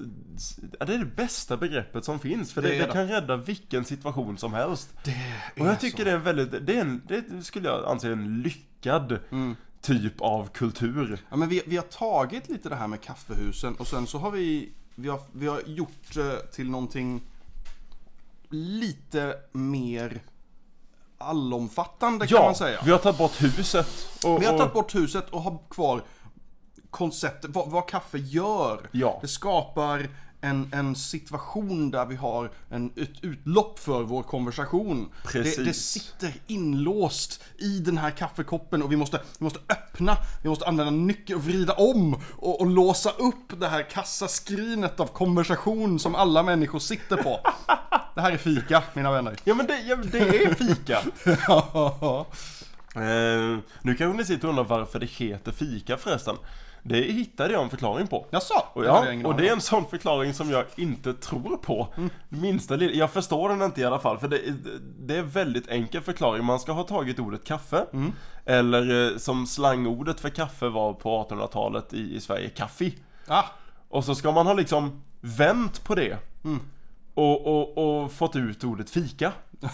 Det 0.79 0.93
är 0.93 0.97
det 0.97 1.05
bästa 1.15 1.57
begreppet 1.57 2.05
som 2.05 2.19
finns. 2.19 2.53
För 2.53 2.61
det, 2.61 2.67
Det 2.67 2.77
det 2.85 2.91
kan 2.91 3.07
rädda 3.07 3.35
vilken 3.35 3.85
situation 3.85 4.37
som 4.37 4.53
helst. 4.53 4.89
Och 5.59 5.67
jag 5.67 5.79
tycker 5.79 5.97
så. 5.97 6.03
det 6.03 6.11
är 6.11 6.15
en 6.15 6.23
väldigt, 6.23 6.65
det, 6.67 6.75
är 6.77 6.81
en, 6.81 7.01
det 7.07 7.43
skulle 7.43 7.67
jag 7.69 7.85
anse 7.85 8.11
en 8.11 8.41
lyckad 8.41 9.19
Mm. 9.31 9.55
typ 9.81 10.21
av 10.21 10.47
kultur. 10.47 11.17
Ja, 11.29 11.35
men 11.35 11.49
vi, 11.49 11.61
vi 11.67 11.75
har 11.77 11.83
tagit 11.83 12.49
lite 12.49 12.69
det 12.69 12.75
här 12.75 12.87
med 12.87 13.01
kaffehusen 13.01 13.75
och 13.75 13.87
sen 13.87 14.07
så 14.07 14.17
har 14.17 14.31
vi, 14.31 14.71
vi 14.95 15.09
har, 15.09 15.19
vi 15.31 15.47
har 15.47 15.61
gjort 15.65 16.13
det 16.13 16.51
till 16.51 16.69
någonting 16.69 17.21
lite 18.53 19.35
mer 19.51 20.21
allomfattande 21.17 22.27
kan 22.27 22.45
man 22.45 22.55
säga. 22.55 22.79
vi 22.85 22.91
har 22.91 22.97
tagit 22.97 23.17
bort 23.17 23.41
huset 23.41 23.87
och, 24.25 24.41
Vi 24.41 24.45
har 24.45 24.57
tagit 24.57 24.73
bort 24.73 24.95
huset 24.95 25.29
och 25.29 25.41
har 25.41 25.59
kvar 25.69 26.03
konceptet, 26.89 27.51
vad, 27.53 27.69
vad 27.69 27.87
kaffe 27.87 28.17
gör. 28.17 28.89
Ja. 28.91 29.19
Det 29.21 29.27
skapar 29.27 30.09
en, 30.41 30.69
en 30.73 30.95
situation 30.95 31.91
där 31.91 32.05
vi 32.05 32.15
har 32.15 32.51
en, 32.69 32.93
ett 32.95 33.23
utlopp 33.23 33.79
för 33.79 34.03
vår 34.03 34.23
konversation. 34.23 35.09
Precis. 35.23 35.55
Det, 35.55 35.63
det 35.63 35.73
sitter 35.73 36.33
inlåst 36.47 37.43
i 37.57 37.79
den 37.79 37.97
här 37.97 38.11
kaffekoppen 38.11 38.83
och 38.83 38.91
vi 38.91 38.95
måste, 38.95 39.21
vi 39.39 39.43
måste 39.43 39.59
öppna, 39.69 40.17
vi 40.43 40.49
måste 40.49 40.65
använda 40.65 40.91
nyckeln 40.91 41.39
och 41.39 41.45
vrida 41.45 41.73
om 41.73 42.21
och, 42.37 42.61
och 42.61 42.67
låsa 42.67 43.09
upp 43.09 43.59
det 43.59 43.67
här 43.67 43.89
kassaskrinet 43.89 44.99
av 44.99 45.07
konversation 45.07 45.99
som 45.99 46.15
alla 46.15 46.43
människor 46.43 46.79
sitter 46.79 47.17
på. 47.17 47.39
Det 48.15 48.21
här 48.21 48.31
är 48.31 48.37
fika, 48.37 48.83
mina 48.93 49.11
vänner. 49.11 49.35
Ja 49.43 49.55
men 49.55 49.67
det, 49.67 49.79
ja, 49.79 49.95
det 49.95 50.19
är 50.19 50.53
fika. 50.53 50.99
eh, 52.95 53.59
nu 53.81 53.95
kanske 53.95 54.17
ni 54.17 54.25
sitter 54.25 54.43
och 54.47 54.49
undrar 54.49 54.63
varför 54.63 54.99
det 54.99 55.05
heter 55.05 55.51
fika 55.51 55.97
förresten. 55.97 56.35
Det 56.83 57.01
hittade 57.01 57.53
jag 57.53 57.63
en 57.63 57.69
förklaring 57.69 58.07
på. 58.07 58.25
Jaså? 58.31 58.53
Och, 58.73 58.85
ja, 58.85 59.05
och 59.25 59.35
det 59.35 59.47
är 59.47 59.53
en 59.53 59.61
sån 59.61 59.85
förklaring 59.85 60.33
som 60.33 60.49
jag 60.49 60.65
inte 60.75 61.13
tror 61.13 61.57
på. 61.57 61.87
Minsta 62.29 62.75
lilla, 62.75 62.93
jag 62.93 63.11
förstår 63.11 63.49
den 63.49 63.61
inte 63.61 63.81
i 63.81 63.85
alla 63.85 63.99
fall. 63.99 64.19
För 64.19 64.27
det, 64.27 64.41
det 64.99 65.15
är 65.17 65.21
väldigt 65.21 65.67
enkel 65.67 66.01
förklaring. 66.01 66.45
Man 66.45 66.59
ska 66.59 66.71
ha 66.71 66.83
tagit 66.83 67.19
ordet 67.19 67.43
kaffe. 67.45 67.85
Eller 68.45 69.11
eh, 69.11 69.17
som 69.17 69.47
slangordet 69.47 70.19
för 70.19 70.29
kaffe 70.29 70.67
var 70.67 70.93
på 70.93 71.27
1800-talet 71.29 71.93
i, 71.93 72.15
i 72.15 72.19
Sverige, 72.21 72.49
kaffe. 72.49 72.91
Ah, 73.27 73.43
Och 73.89 74.05
så 74.05 74.15
ska 74.15 74.31
man 74.31 74.47
ha 74.47 74.53
liksom 74.53 75.01
vänt 75.21 75.83
på 75.83 75.95
det. 75.95 76.17
Och, 77.13 77.47
och, 77.47 78.01
och 78.03 78.11
fått 78.11 78.35
ut 78.35 78.63
ordet 78.63 78.89
fika. 78.89 79.31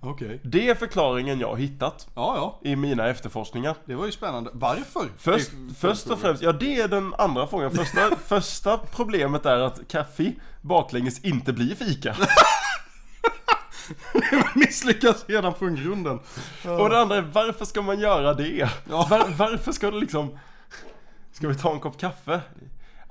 okej. 0.00 0.40
Det 0.44 0.68
är 0.68 0.74
förklaringen 0.74 1.40
jag 1.40 1.48
har 1.48 1.56
hittat 1.56 2.08
Ja, 2.14 2.36
ja. 2.36 2.70
i 2.70 2.76
mina 2.76 3.08
efterforskningar. 3.08 3.74
Det 3.84 3.94
var 3.94 4.06
ju 4.06 4.12
spännande. 4.12 4.50
Varför? 4.54 5.08
Först, 5.18 5.50
Det 5.68 5.74
först 5.74 6.06
och 6.06 6.18
främst, 6.20 6.42
ja 6.42 6.52
det 6.52 6.80
är 6.80 6.88
den 6.88 7.14
andra 7.18 7.46
frågan. 7.46 7.70
Första, 7.70 8.16
första 8.26 8.78
problemet 8.78 9.46
är 9.46 9.60
att 9.60 9.88
kaffe 9.88 10.32
baklänges 10.62 11.24
inte 11.24 11.52
blir 11.52 11.74
fika. 11.74 12.16
Misslyckas 14.54 15.24
redan 15.28 15.54
från 15.54 15.76
grunden. 15.76 16.20
Och 16.78 16.90
det 16.90 17.00
andra 17.00 17.16
är 17.16 17.22
varför 17.22 17.64
ska 17.64 17.82
man 17.82 18.00
göra 18.00 18.34
det? 18.34 18.68
Var, 18.84 19.36
varför 19.36 19.72
ska 19.72 19.90
det 19.90 20.00
liksom... 20.00 20.38
Ska 21.32 21.48
vi 21.48 21.54
ta 21.54 21.72
en 21.72 21.80
kopp 21.80 21.98
kaffe? 21.98 22.40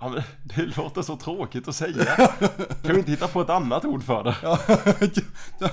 Ja, 0.01 0.09
men 0.09 0.21
det 0.43 0.77
låter 0.77 1.01
så 1.01 1.17
tråkigt 1.17 1.67
att 1.67 1.75
säga. 1.75 2.05
Kan 2.83 2.93
vi 2.93 2.97
inte 2.99 3.11
hitta 3.11 3.27
på 3.27 3.41
ett 3.41 3.49
annat 3.49 3.85
ord 3.85 4.03
för 4.03 4.23
det? 4.23 4.35
Ja, 4.43 4.59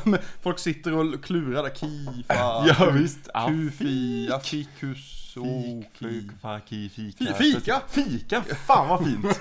men 0.04 0.18
Folk 0.42 0.58
sitter 0.58 0.92
och 0.92 1.24
klurar 1.24 1.62
där. 1.62 1.70
Kifa, 1.74 2.34
Ja, 2.78 2.90
visst. 2.90 3.28
Ja, 3.34 3.46
kufia, 3.48 4.40
fikus, 4.40 5.22
Fik, 5.34 5.86
fi. 5.98 6.04
fik, 6.20 6.30
faki, 6.40 6.88
fika. 6.88 7.24
Fi- 7.24 7.34
fika? 7.34 7.80
Fika, 7.88 8.42
fan 8.42 8.88
vad 8.88 9.04
fint! 9.04 9.40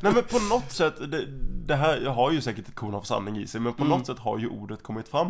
Nej 0.00 0.12
men 0.12 0.22
på 0.30 0.38
något 0.50 0.72
sätt, 0.72 1.10
det, 1.10 1.26
det 1.66 1.76
här 1.76 1.96
jag 2.04 2.10
har 2.14 2.30
ju 2.32 2.40
säkert 2.40 2.68
ett 2.68 2.74
korn 2.74 2.94
av 2.94 3.02
sanning 3.02 3.36
i 3.38 3.46
sig, 3.46 3.60
men 3.60 3.74
på 3.74 3.84
något 3.84 4.06
sätt 4.06 4.18
har 4.18 4.38
ju 4.38 4.48
ordet 4.48 4.82
kommit 4.82 5.08
fram. 5.08 5.26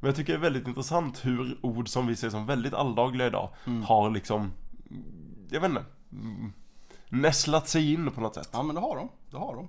Men 0.00 0.08
jag 0.08 0.16
tycker 0.16 0.32
det 0.32 0.38
är 0.38 0.40
väldigt 0.40 0.66
intressant 0.68 1.24
hur 1.26 1.56
ord 1.60 1.88
som 1.88 2.06
vi 2.06 2.16
ser 2.16 2.30
som 2.30 2.46
väldigt 2.46 2.74
alldagliga 2.74 3.26
idag 3.26 3.48
har 3.86 4.10
liksom, 4.10 4.52
jag 5.50 5.60
vet 5.60 5.70
inte, 5.70 5.84
mm, 6.12 6.52
nästlat 7.08 7.68
sig 7.68 7.92
in 7.92 8.10
på 8.10 8.20
något 8.20 8.34
sätt. 8.34 8.48
Ja 8.52 8.62
men 8.62 8.74
det 8.74 8.80
har 8.80 8.96
de. 8.96 9.08
Det 9.30 9.36
har 9.36 9.54
de. 9.56 9.68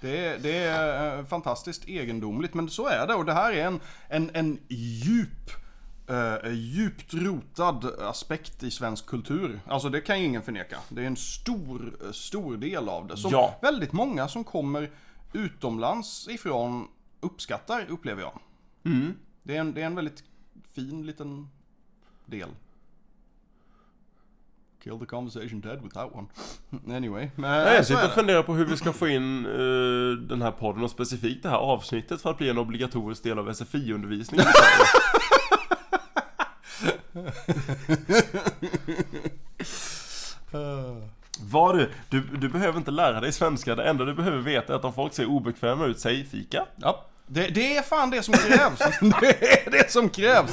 Det 0.00 0.26
är, 0.26 0.38
det 0.38 0.56
är 0.56 1.18
eh, 1.18 1.24
fantastiskt 1.24 1.88
egendomligt 1.88 2.54
men 2.54 2.70
så 2.70 2.88
är 2.88 3.06
det 3.06 3.14
och 3.14 3.24
det 3.24 3.32
här 3.32 3.52
är 3.52 3.66
en, 3.66 3.80
en, 4.08 4.30
en 4.34 4.58
djup 4.68 5.50
eh, 6.08 6.52
djupt 6.52 7.14
rotad 7.14 7.84
aspekt 8.00 8.62
i 8.62 8.70
svensk 8.70 9.06
kultur. 9.06 9.60
Alltså 9.66 9.88
det 9.88 10.00
kan 10.00 10.20
ju 10.20 10.26
ingen 10.26 10.42
förneka. 10.42 10.78
Det 10.88 11.02
är 11.02 11.06
en 11.06 11.16
stor, 11.16 11.96
stor 12.12 12.56
del 12.56 12.88
av 12.88 13.06
det. 13.06 13.16
Som 13.16 13.30
Ja. 13.30 13.58
väldigt 13.62 13.92
många 13.92 14.28
som 14.28 14.44
kommer 14.44 14.90
utomlands 15.32 16.28
ifrån 16.28 16.88
uppskattar, 17.20 17.86
upplever 17.88 18.22
jag. 18.22 18.38
Mm. 18.84 19.14
Det 19.42 19.56
är 19.56 19.60
en, 19.60 19.74
det 19.74 19.82
är 19.82 19.86
en 19.86 19.94
väldigt 19.94 20.24
fin 20.72 21.06
liten 21.06 21.48
del. 22.26 22.48
Kill 24.84 24.98
the 24.98 25.06
conversation 25.06 25.60
dead 25.60 25.82
with 25.82 25.94
that 25.94 26.16
one. 26.16 26.26
Anyway. 26.96 27.30
Nej, 27.36 27.74
jag 27.74 27.86
sitter 27.86 28.06
och 28.06 28.12
funderar 28.12 28.42
på 28.42 28.54
hur 28.54 28.64
vi 28.64 28.76
ska 28.76 28.92
få 28.98 29.08
in 29.08 29.46
eh, 29.46 29.50
den 30.28 30.42
här 30.42 30.50
podden 30.50 30.84
och 30.84 30.90
specifikt 30.90 31.42
det 31.42 31.48
här 31.48 31.56
avsnittet 31.56 32.22
för 32.22 32.30
att 32.30 32.38
bli 32.38 32.50
en 32.50 32.58
obligatorisk 32.58 33.22
del 33.22 33.38
av 33.38 33.52
SFI-undervisningen. 33.54 34.46
Vad 41.40 41.78
du, 41.78 41.90
du, 42.08 42.20
du 42.20 42.48
behöver 42.48 42.78
inte 42.78 42.90
lära 42.90 43.20
dig 43.20 43.32
svenska, 43.32 43.74
det 43.74 43.84
enda 43.84 44.04
du 44.04 44.14
behöver 44.14 44.38
veta 44.38 44.72
är 44.72 44.76
att 44.76 44.84
om 44.84 44.92
folk 44.92 45.14
ser 45.14 45.26
obekväma 45.26 45.86
ut, 45.86 46.00
säg 46.00 46.24
fika. 46.24 46.64
Ja. 46.76 47.06
Det, 47.26 47.46
det 47.48 47.76
är 47.76 47.82
fan 47.82 48.10
det 48.10 48.22
som 48.22 48.34
krävs. 48.34 48.78
det 49.20 49.66
är 49.66 49.70
det 49.70 49.90
som 49.90 50.08
krävs. 50.08 50.50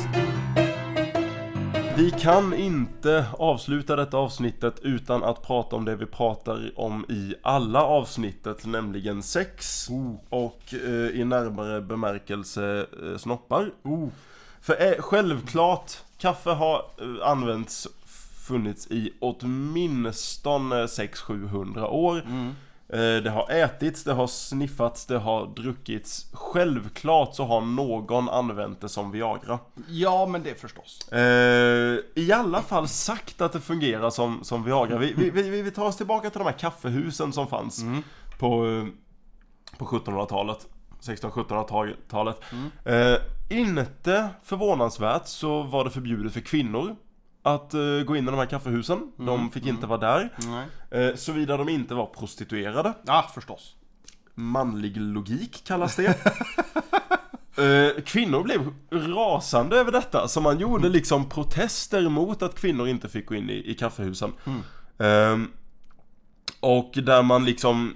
Vi 1.99 2.11
kan 2.11 2.53
inte 2.53 3.25
avsluta 3.37 3.95
detta 3.95 4.17
avsnittet 4.17 4.79
utan 4.81 5.23
att 5.23 5.41
prata 5.41 5.75
om 5.75 5.85
det 5.85 5.95
vi 5.95 6.05
pratar 6.05 6.71
om 6.75 7.05
i 7.09 7.35
alla 7.41 7.83
avsnittet, 7.83 8.65
nämligen 8.65 9.23
sex 9.23 9.87
och 10.29 10.73
eh, 10.73 11.19
i 11.19 11.25
närmare 11.25 11.81
bemärkelse 11.81 12.85
eh, 13.03 13.17
snoppar. 13.17 13.71
För 14.61 14.81
eh, 14.81 15.01
självklart, 15.01 15.91
kaffe 16.17 16.49
har 16.49 16.85
eh, 17.01 17.29
använts, 17.29 17.87
funnits 18.47 18.87
i 18.87 19.13
åtminstone 19.19 20.85
600-700 20.85 21.85
år. 21.85 22.17
Eh, 22.17 22.49
Det 23.23 23.29
har 23.29 23.51
ätits, 23.51 24.03
det 24.03 24.13
har 24.13 24.27
sniffats, 24.27 25.05
det 25.05 25.17
har 25.17 25.47
druckits. 25.55 26.25
Självklart 26.33 27.35
så 27.35 27.43
har 27.45 27.61
någon 27.61 28.29
använt 28.29 28.81
det 28.81 28.89
som 28.89 29.11
Viagra. 29.11 29.59
Ja, 29.87 30.25
men 30.25 30.43
det 30.43 30.61
förstås. 30.61 31.11
Eh, 31.11 31.99
I 32.15 32.31
alla 32.33 32.61
fall 32.61 32.87
sagt 32.87 33.41
att 33.41 33.53
det 33.53 33.61
fungerar 33.61 34.09
som, 34.09 34.43
som 34.43 34.63
Viagra. 34.63 34.97
Vi, 34.97 35.13
vi, 35.13 35.29
vi, 35.29 35.61
vi 35.61 35.71
tar 35.71 35.85
oss 35.85 35.97
tillbaka 35.97 36.29
till 36.29 36.39
de 36.39 36.45
här 36.45 36.59
kaffehusen 36.59 37.33
som 37.33 37.47
fanns 37.47 37.83
på, 38.39 38.67
eh, 38.67 38.85
på 39.77 39.85
1700-talet. 39.85 40.67
1600-1700-talet. 41.01 42.41
Eh, 42.85 43.15
inte 43.49 44.29
förvånansvärt 44.43 45.27
så 45.27 45.63
var 45.63 45.83
det 45.83 45.89
förbjudet 45.89 46.33
för 46.33 46.41
kvinnor 46.41 46.95
att 47.43 47.73
eh, 47.73 47.79
gå 48.05 48.15
in 48.15 48.23
i 48.27 48.31
de 48.31 48.35
här 48.37 48.45
kaffehusen. 48.45 49.11
De 49.17 49.51
fick 49.51 49.65
inte 49.65 49.87
vara 49.87 49.99
där. 49.99 50.29
Eh, 50.91 51.15
Såvida 51.15 51.57
de 51.57 51.69
inte 51.69 51.93
var 51.95 52.05
prostituerade. 52.05 52.93
Ja, 53.05 53.31
förstås. 53.35 53.75
Manlig 54.35 54.97
logik 54.97 55.63
kallas 55.67 55.95
det. 55.95 56.17
Eh, 57.57 58.01
kvinnor 58.03 58.43
blev 58.43 58.73
rasande 59.15 59.77
över 59.77 59.91
detta, 59.91 60.27
så 60.27 60.41
man 60.41 60.59
gjorde 60.59 60.89
liksom 60.89 61.29
protester 61.29 62.09
mot 62.09 62.41
att 62.41 62.55
kvinnor 62.59 62.87
inte 62.87 63.09
fick 63.09 63.25
gå 63.25 63.35
in 63.35 63.49
i, 63.49 63.71
i 63.71 63.73
kaffehusen. 63.75 64.33
Ehm, 64.99 65.51
och 66.59 66.91
där 66.93 67.23
man 67.23 67.45
liksom 67.45 67.93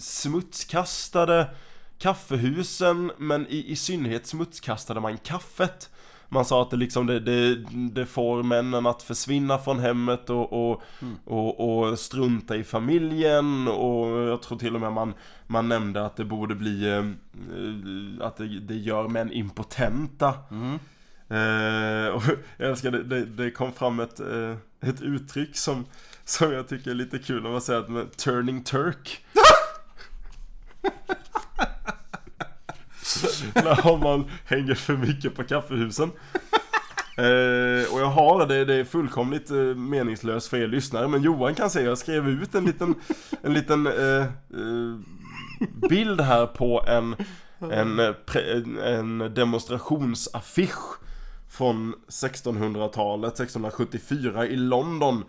smutskastade 0.00 1.50
kaffehusen, 1.98 3.12
men 3.18 3.46
i, 3.46 3.72
i 3.72 3.76
synnerhet 3.76 4.26
smutskastade 4.26 5.00
man 5.00 5.18
kaffet. 5.18 5.90
Man 6.28 6.44
sa 6.44 6.62
att 6.62 6.70
det 6.70 6.76
liksom 6.76 7.06
det, 7.06 7.20
det, 7.20 7.54
det 7.92 8.06
får 8.06 8.42
männen 8.42 8.86
att 8.86 9.02
försvinna 9.02 9.58
från 9.58 9.78
hemmet 9.78 10.30
och, 10.30 10.52
och, 10.52 10.82
och, 11.24 11.80
och 11.80 11.98
strunta 11.98 12.56
i 12.56 12.64
familjen 12.64 13.68
och 13.68 14.06
jag 14.08 14.42
tror 14.42 14.58
till 14.58 14.74
och 14.74 14.80
med 14.80 14.92
man, 14.92 15.14
man 15.46 15.68
nämnde 15.68 16.06
att 16.06 16.16
det 16.16 16.24
borde 16.24 16.54
bli 16.54 16.88
eh, 16.88 16.98
eh, 16.98 18.26
att 18.26 18.36
det, 18.36 18.60
det 18.60 18.74
gör 18.74 19.08
män 19.08 19.32
impotenta. 19.32 20.28
Eh, 21.30 22.08
och 22.14 22.22
jag 22.56 22.70
älskar 22.70 22.90
det, 22.90 23.02
det, 23.02 23.24
det 23.24 23.50
kom 23.50 23.72
fram 23.72 24.00
ett, 24.00 24.20
eh, 24.20 24.56
ett 24.80 25.00
uttryck 25.00 25.56
som, 25.56 25.84
som 26.24 26.52
jag 26.52 26.68
tycker 26.68 26.90
är 26.90 26.94
lite 26.94 27.18
kul 27.18 27.42
när 27.42 27.50
man 27.50 27.60
säger 27.60 27.80
att 27.80 28.16
turning 28.16 28.64
turk. 28.64 29.24
när 33.54 33.98
man 33.98 34.24
hänger 34.44 34.74
för 34.74 34.96
mycket 34.96 35.34
på 35.34 35.44
kaffehusen. 35.44 36.10
Eh, 37.18 37.92
och 37.92 38.00
jag 38.00 38.06
har 38.06 38.46
det, 38.46 38.64
det 38.64 38.74
är 38.74 38.84
fullkomligt 38.84 39.50
eh, 39.50 39.56
meningslöst 39.56 40.48
för 40.48 40.56
er 40.56 40.66
lyssnare. 40.66 41.08
Men 41.08 41.22
Johan 41.22 41.54
kan 41.54 41.70
se, 41.70 41.82
jag 41.82 41.98
skrev 41.98 42.28
ut 42.28 42.54
en 42.54 42.64
liten, 42.64 42.94
en 43.42 43.54
liten 43.54 43.86
eh, 43.86 44.22
eh, 44.22 44.98
bild 45.88 46.20
här 46.20 46.46
på 46.46 46.84
en, 46.86 47.16
en, 47.72 47.98
eh, 47.98 48.12
pre, 48.12 48.62
en 48.84 49.34
demonstrationsaffisch 49.34 50.98
Från 51.50 51.94
1600-talet, 52.08 53.32
1674 53.32 54.46
i 54.46 54.56
London 54.56 55.24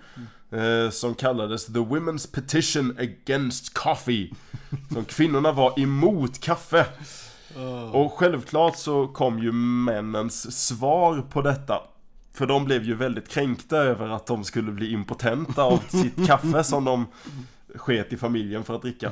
eh, 0.51 0.89
Som 0.89 1.15
kallades 1.15 1.65
The 1.65 1.79
Women's 1.79 2.33
Petition 2.33 2.97
Against 2.99 3.73
Coffee. 3.73 4.33
Som 4.93 5.05
kvinnorna 5.05 5.51
var 5.51 5.79
emot 5.79 6.39
kaffe 6.39 6.85
och 7.91 8.13
självklart 8.13 8.75
så 8.77 9.07
kom 9.07 9.39
ju 9.39 9.51
männens 9.51 10.67
svar 10.67 11.21
på 11.21 11.41
detta. 11.41 11.81
För 12.33 12.45
de 12.45 12.65
blev 12.65 12.83
ju 12.83 12.95
väldigt 12.95 13.29
kränkta 13.29 13.77
över 13.77 14.07
att 14.07 14.25
de 14.27 14.43
skulle 14.43 14.71
bli 14.71 14.91
impotenta 14.91 15.63
av 15.63 15.83
sitt 15.89 16.27
kaffe 16.27 16.63
som 16.63 16.85
de 16.85 17.05
sket 17.75 18.13
i 18.13 18.17
familjen 18.17 18.63
för 18.63 18.75
att 18.75 18.81
dricka. 18.81 19.11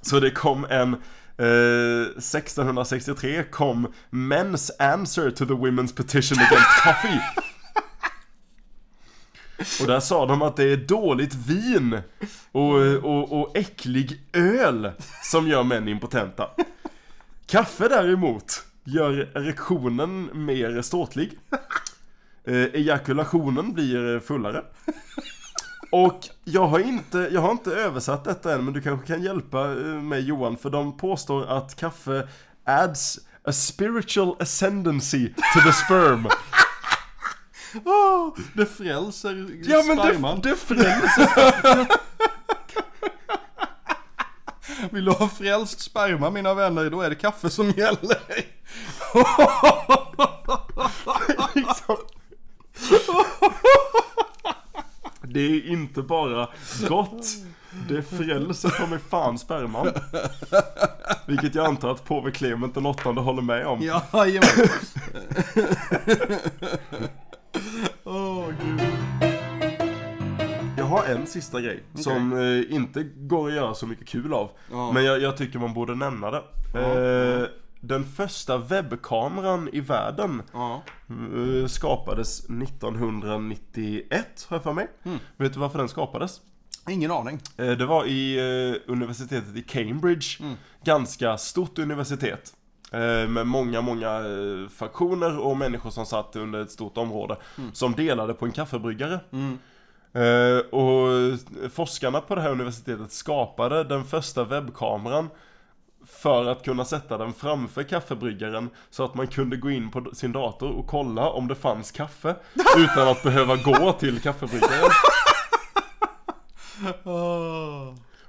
Så 0.00 0.20
det 0.20 0.30
kom 0.30 0.64
en 0.64 0.94
eh, 1.38 2.02
1663 2.18 3.44
kom 3.44 3.86
Men's 4.10 4.70
answer 4.78 5.30
to 5.30 5.46
the 5.46 5.52
women's 5.52 5.96
petition 5.96 6.38
against 6.38 6.82
coffee. 6.84 7.20
Och 9.80 9.86
där 9.86 10.00
sa 10.00 10.26
de 10.26 10.42
att 10.42 10.56
det 10.56 10.64
är 10.64 10.76
dåligt 10.76 11.34
vin 11.34 11.98
och, 12.52 12.76
och, 13.04 13.40
och 13.40 13.56
äcklig 13.56 14.20
öl 14.32 14.90
som 15.22 15.48
gör 15.48 15.62
män 15.62 15.88
impotenta. 15.88 16.50
Kaffe 17.54 17.88
däremot 17.88 18.64
gör 18.84 19.12
erektionen 19.34 20.30
mer 20.46 20.82
ståtlig. 20.82 21.38
Eh, 22.46 22.56
ejakulationen 22.56 23.72
blir 23.72 24.20
fullare. 24.20 24.62
Och 25.92 26.20
jag 26.44 26.66
har, 26.66 26.78
inte, 26.78 27.28
jag 27.32 27.40
har 27.40 27.50
inte 27.50 27.70
översatt 27.74 28.24
detta 28.24 28.54
än, 28.54 28.64
men 28.64 28.74
du 28.74 28.80
kanske 28.80 29.06
kan 29.06 29.22
hjälpa 29.22 29.70
eh, 29.70 29.76
mig 29.86 30.20
Johan, 30.20 30.56
för 30.56 30.70
de 30.70 30.96
påstår 30.96 31.46
att 31.46 31.76
kaffe 31.76 32.28
adds 32.64 33.18
a 33.44 33.52
spiritual 33.52 34.36
ascendancy 34.40 35.28
to 35.28 35.60
the 35.64 35.72
sperm. 35.72 36.26
Oh, 37.84 38.38
det 38.54 38.66
frälser 38.66 39.48
Ja 39.64 39.82
men 39.86 39.98
sperman. 39.98 40.40
det, 40.40 40.50
det 40.50 40.56
frälser 40.56 41.86
Vill 44.90 45.04
du 45.04 45.10
ha 45.12 45.28
frälst 45.28 45.80
sperma 45.80 46.30
mina 46.30 46.54
vänner, 46.54 46.90
då 46.90 47.00
är 47.00 47.10
det 47.10 47.16
kaffe 47.16 47.50
som 47.50 47.70
gäller. 47.70 48.18
liksom. 51.54 51.96
Det 55.22 55.40
är 55.40 55.68
inte 55.68 56.02
bara 56.02 56.48
gott, 56.88 57.26
det 57.88 58.02
frälser 58.02 58.68
ta 58.68 58.86
mig 58.86 58.98
fan 59.10 59.38
sperman. 59.38 59.88
Vilket 61.26 61.54
jag 61.54 61.66
antar 61.66 61.90
att 61.90 62.04
påve 62.04 62.30
Clement 62.30 62.74
den 62.74 62.86
åttonde 62.86 63.20
håller 63.20 63.42
med 63.42 63.66
om. 63.66 63.82
Ja, 63.82 64.02
jajamän. 64.12 64.48
Åh 68.04 68.46
gud. 68.62 68.93
Jag 70.84 70.90
har 70.90 71.04
en 71.04 71.26
sista 71.26 71.60
grej 71.60 71.82
som 71.94 72.32
eh, 72.32 72.74
inte 72.74 73.02
går 73.02 73.48
att 73.48 73.54
göra 73.54 73.74
så 73.74 73.86
mycket 73.86 74.06
kul 74.08 74.34
av. 74.34 74.50
Ja. 74.70 74.92
Men 74.92 75.04
jag, 75.04 75.22
jag 75.22 75.36
tycker 75.36 75.58
man 75.58 75.74
borde 75.74 75.94
nämna 75.94 76.30
det. 76.30 76.42
Eh, 76.74 77.48
den 77.80 78.04
första 78.04 78.58
webbkameran 78.58 79.68
i 79.72 79.80
världen 79.80 80.42
eh, 80.54 81.66
skapades 81.66 82.44
1991 82.50 84.46
har 84.48 84.56
jag 84.56 84.62
för 84.62 84.72
mig. 84.72 84.88
Mm. 85.04 85.18
Vet 85.36 85.52
du 85.54 85.60
varför 85.60 85.78
den 85.78 85.88
skapades? 85.88 86.40
Ingen 86.90 87.10
aning. 87.10 87.40
Eh, 87.56 87.70
Det 87.70 87.86
var 87.86 88.04
i 88.06 88.36
eh, 88.38 88.92
universitetet 88.92 89.56
i 89.56 89.62
Cambridge. 89.62 90.26
Mm. 90.40 90.54
Ganska 90.84 91.38
stort 91.38 91.78
universitet. 91.78 92.52
Med 93.28 93.46
många, 93.46 93.80
många 93.80 94.20
faktioner 94.70 95.38
och 95.38 95.56
människor 95.56 95.90
som 95.90 96.06
satt 96.06 96.36
under 96.36 96.62
ett 96.62 96.70
stort 96.70 96.96
område. 96.98 97.36
Som 97.72 97.92
delade 97.92 98.34
på 98.34 98.44
en 98.46 98.52
kaffebryggare. 98.52 99.20
Mm. 99.32 99.58
Eh, 100.14 100.58
Och 100.58 101.08
forskarna 101.72 102.20
på 102.20 102.34
det 102.34 102.40
här 102.40 102.50
universitetet 102.50 103.12
skapade 103.12 103.84
den 103.84 104.04
första 104.04 104.44
webbkameran 104.44 105.28
för 106.06 106.46
att 106.46 106.64
kunna 106.64 106.84
sätta 106.84 107.18
den 107.18 107.32
framför 107.32 107.82
kaffebryggaren 107.82 108.70
så 108.90 109.04
att 109.04 109.14
man 109.14 109.26
kunde 109.26 109.56
gå 109.56 109.70
in 109.70 109.90
på 109.90 110.10
sin 110.14 110.32
dator 110.32 110.70
och 110.70 110.86
kolla 110.86 111.28
om 111.30 111.48
det 111.48 111.54
fanns 111.54 111.90
kaffe 111.92 112.36
utan 112.76 113.08
att 113.08 113.22
behöva 113.22 113.56
gå 113.56 113.92
till 113.92 114.20
kaffebryggaren. 114.20 114.90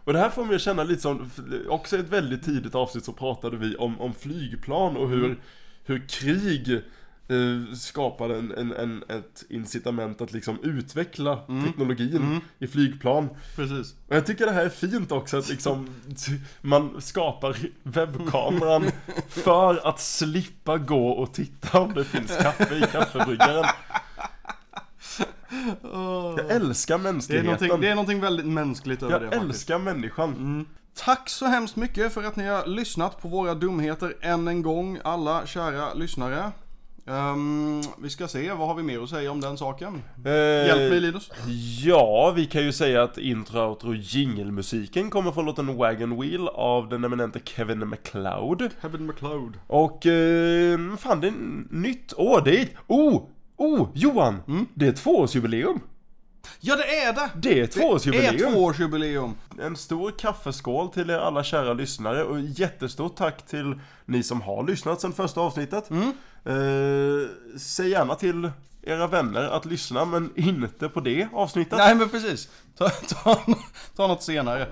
Och 0.04 0.14
det 0.14 0.20
här 0.20 0.30
får 0.30 0.46
mig 0.46 0.56
att 0.56 0.62
känna 0.62 0.84
lite 0.84 1.02
som, 1.02 1.30
också 1.70 1.98
i 1.98 2.00
ett 2.00 2.10
väldigt 2.10 2.44
tidigt 2.46 2.76
avsnitt 2.76 3.06
så 3.06 3.14
pratade 3.14 3.58
vi 3.58 3.76
om, 3.76 4.02
om 4.02 4.14
flygplan 4.14 4.98
och 4.98 5.10
hur, 5.10 5.38
hur 5.86 6.08
krig 6.08 6.82
eh, 7.28 7.76
skapade 7.76 8.38
en, 8.38 8.52
en, 8.52 8.72
en, 8.74 9.04
ett 9.10 9.44
incitament 9.50 10.22
att 10.22 10.34
liksom 10.34 10.58
utveckla 10.64 11.40
teknologin 11.66 12.42
i 12.60 12.68
flygplan. 12.68 13.30
Precis. 13.56 13.96
Och 14.08 14.16
jag 14.16 14.26
tycker 14.26 14.46
det 14.46 14.52
här 14.52 14.66
är 14.66 14.70
fint 14.70 15.12
också 15.12 15.38
att 15.38 15.50
liksom 15.50 15.90
man 16.62 17.02
skapar 17.02 17.58
webbkameran 17.84 18.86
för 19.28 19.88
att 19.88 20.00
slippa 20.00 20.78
gå 20.78 21.10
och 21.10 21.34
titta 21.34 21.80
om 21.80 21.94
det 21.94 22.04
finns 22.06 22.38
kaffe 22.38 22.76
i 22.76 22.82
kaffebryggaren. 22.92 23.66
Jag 26.38 26.52
älskar 26.52 26.98
Det 26.98 27.02
är, 27.10 27.14
mänskligheten. 27.14 27.46
någonting, 27.46 27.82
det 27.82 27.88
är 27.88 27.96
någonting 27.96 28.20
väldigt 28.22 28.46
mänskligt 28.46 29.04
över 29.04 29.12
jag 29.14 29.22
det 29.22 29.26
faktiskt. 29.28 29.46
älskar 29.46 29.80
människan. 29.80 30.66
Tack 30.94 31.30
så 31.30 31.46
hemskt 31.46 31.76
mycket 31.76 32.14
för 32.14 32.24
att 32.24 32.36
ni 32.36 32.48
har 32.48 32.66
lyssnat 32.66 33.22
på 33.22 33.28
våra 33.28 33.56
dumheter 33.56 34.16
än 34.22 34.48
en 34.48 34.62
gång, 34.62 35.00
alla 35.04 35.46
kära 35.48 35.94
lyssnare. 35.94 36.52
Ehm, 37.08 37.82
vi 38.02 38.10
ska 38.10 38.28
se, 38.28 38.52
vad 38.52 38.68
har 38.68 38.76
vi 38.76 38.84
mer 38.84 39.04
att 39.04 39.10
säga 39.10 39.32
om 39.32 39.42
den 39.42 39.58
saken? 39.58 40.02
Eh, 40.26 40.32
Hjälp 40.68 40.92
mig 40.92 41.00
Linus. 41.00 41.32
Ja, 41.84 42.34
vi 42.36 42.46
kan 42.46 42.64
ju 42.64 42.72
säga 42.72 43.04
att 43.04 43.18
intro, 43.18 43.60
outro, 43.60 43.94
jingelmusiken 43.94 45.10
kommer 45.10 45.32
från 45.32 45.46
låten 45.46 45.78
Wagon 45.78 46.22
Wheel 46.22 46.48
av 46.48 46.90
den 46.90 47.04
eminente 47.04 47.40
Kevin 47.44 47.88
MacLeod. 47.88 48.70
Kevin 48.82 49.06
McLeod. 49.06 49.54
Och, 49.68 50.06
eh, 50.06 50.80
fan 50.98 51.22
det 51.22 51.28
är 51.28 51.34
nytt 51.70 52.14
år, 52.14 52.42
det 52.46 52.62
är... 52.62 52.68
Oh! 52.88 53.24
Oh! 53.58 53.88
Johan! 53.94 54.68
Det 54.74 54.88
är 54.88 54.92
tvåårsjubileum! 54.92 55.80
Ja 56.60 56.76
det 56.76 57.00
är 57.04 57.14
det! 57.14 57.30
Det 57.36 57.50
är 57.50 57.56
Det 57.56 57.62
är 57.62 57.68
tvåårsjubileum! 57.68 58.54
tvåårsjubileum. 58.54 59.36
En 59.62 59.76
stor 59.76 60.12
kaffeskål 60.12 60.90
till 60.90 61.10
er 61.10 61.18
alla 61.18 61.44
kära 61.44 61.74
lyssnare 61.74 62.24
och 62.24 62.40
jättestort 62.40 63.16
tack 63.16 63.46
till 63.46 63.80
ni 64.06 64.24
som 64.24 64.42
har 64.42 64.64
lyssnat 64.64 65.02
sedan 65.02 65.14
första 65.14 65.42
avsnittet. 65.42 65.90
Eh, 65.92 66.54
säg 67.58 67.90
gärna 67.90 68.16
till 68.16 68.52
era 68.84 69.08
vänner 69.08 69.42
att 69.44 69.66
lyssna 69.66 70.06
men 70.06 70.32
inte 70.36 70.90
på 70.90 71.00
det 71.00 71.28
avsnittet. 71.34 71.78
Nej 71.78 71.96
men 71.96 72.10
precis. 72.10 72.50
Ta, 72.78 72.90
ta, 72.90 73.40
ta 73.96 74.08
något 74.08 74.24
senare. 74.24 74.68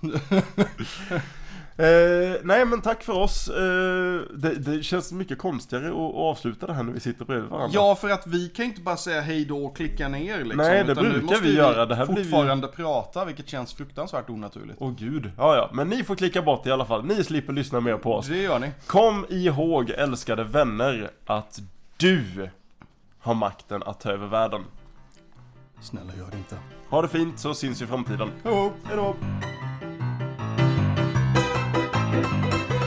Eh, 1.78 2.40
nej 2.44 2.64
men 2.64 2.80
tack 2.80 3.02
för 3.02 3.12
oss. 3.12 3.48
Eh, 3.48 4.20
det, 4.34 4.54
det 4.54 4.82
känns 4.82 5.12
mycket 5.12 5.38
konstigare 5.38 5.88
att, 5.88 6.14
avsluta 6.14 6.66
det 6.66 6.72
här 6.72 6.82
när 6.82 6.92
vi 6.92 7.00
sitter 7.00 7.24
bredvid 7.24 7.50
varandra. 7.50 7.70
Ja 7.74 7.94
för 7.94 8.10
att 8.10 8.26
vi 8.26 8.48
kan 8.48 8.64
inte 8.64 8.80
bara 8.80 8.96
säga 8.96 9.20
hej 9.20 9.44
då 9.44 9.64
och 9.66 9.76
klicka 9.76 10.08
ner 10.08 10.38
liksom. 10.38 10.56
Nej, 10.56 10.84
det 10.84 10.94
brukar 10.94 11.20
måste 11.20 11.40
vi 11.42 11.56
göra. 11.56 11.86
Det 11.86 11.94
här 11.94 12.06
blir 12.06 12.16
vi- 12.16 12.22
fortfarande 12.24 12.66
prata 12.68 13.24
vilket 13.24 13.48
känns 13.48 13.74
fruktansvärt 13.74 14.30
onaturligt. 14.30 14.78
Åh 14.80 14.92
gud. 14.98 15.30
Ja 15.36 15.56
ja, 15.56 15.70
men 15.72 15.88
ni 15.88 16.04
får 16.04 16.16
klicka 16.16 16.42
bort 16.42 16.66
i 16.66 16.70
alla 16.70 16.84
fall. 16.84 17.04
Ni 17.04 17.24
slipper 17.24 17.52
lyssna 17.52 17.80
mer 17.80 17.96
på 17.96 18.14
oss. 18.14 18.26
Det 18.26 18.42
gör 18.42 18.58
ni. 18.58 18.70
Kom 18.86 19.26
ihåg 19.28 19.90
älskade 19.90 20.44
vänner 20.44 21.10
att 21.26 21.60
du 21.96 22.50
har 23.18 23.34
makten 23.34 23.82
att 23.82 24.00
ta 24.00 24.10
över 24.10 24.26
världen. 24.26 24.62
Snälla 25.80 26.12
gör 26.18 26.30
det 26.30 26.36
inte. 26.36 26.56
Ha 26.90 27.02
det 27.02 27.08
fint 27.08 27.38
så 27.38 27.54
syns 27.54 27.80
vi 27.80 27.84
i 27.84 27.88
framtiden. 27.88 28.28
Hej 28.44 28.96
då. 28.96 29.16
Música 32.22 32.77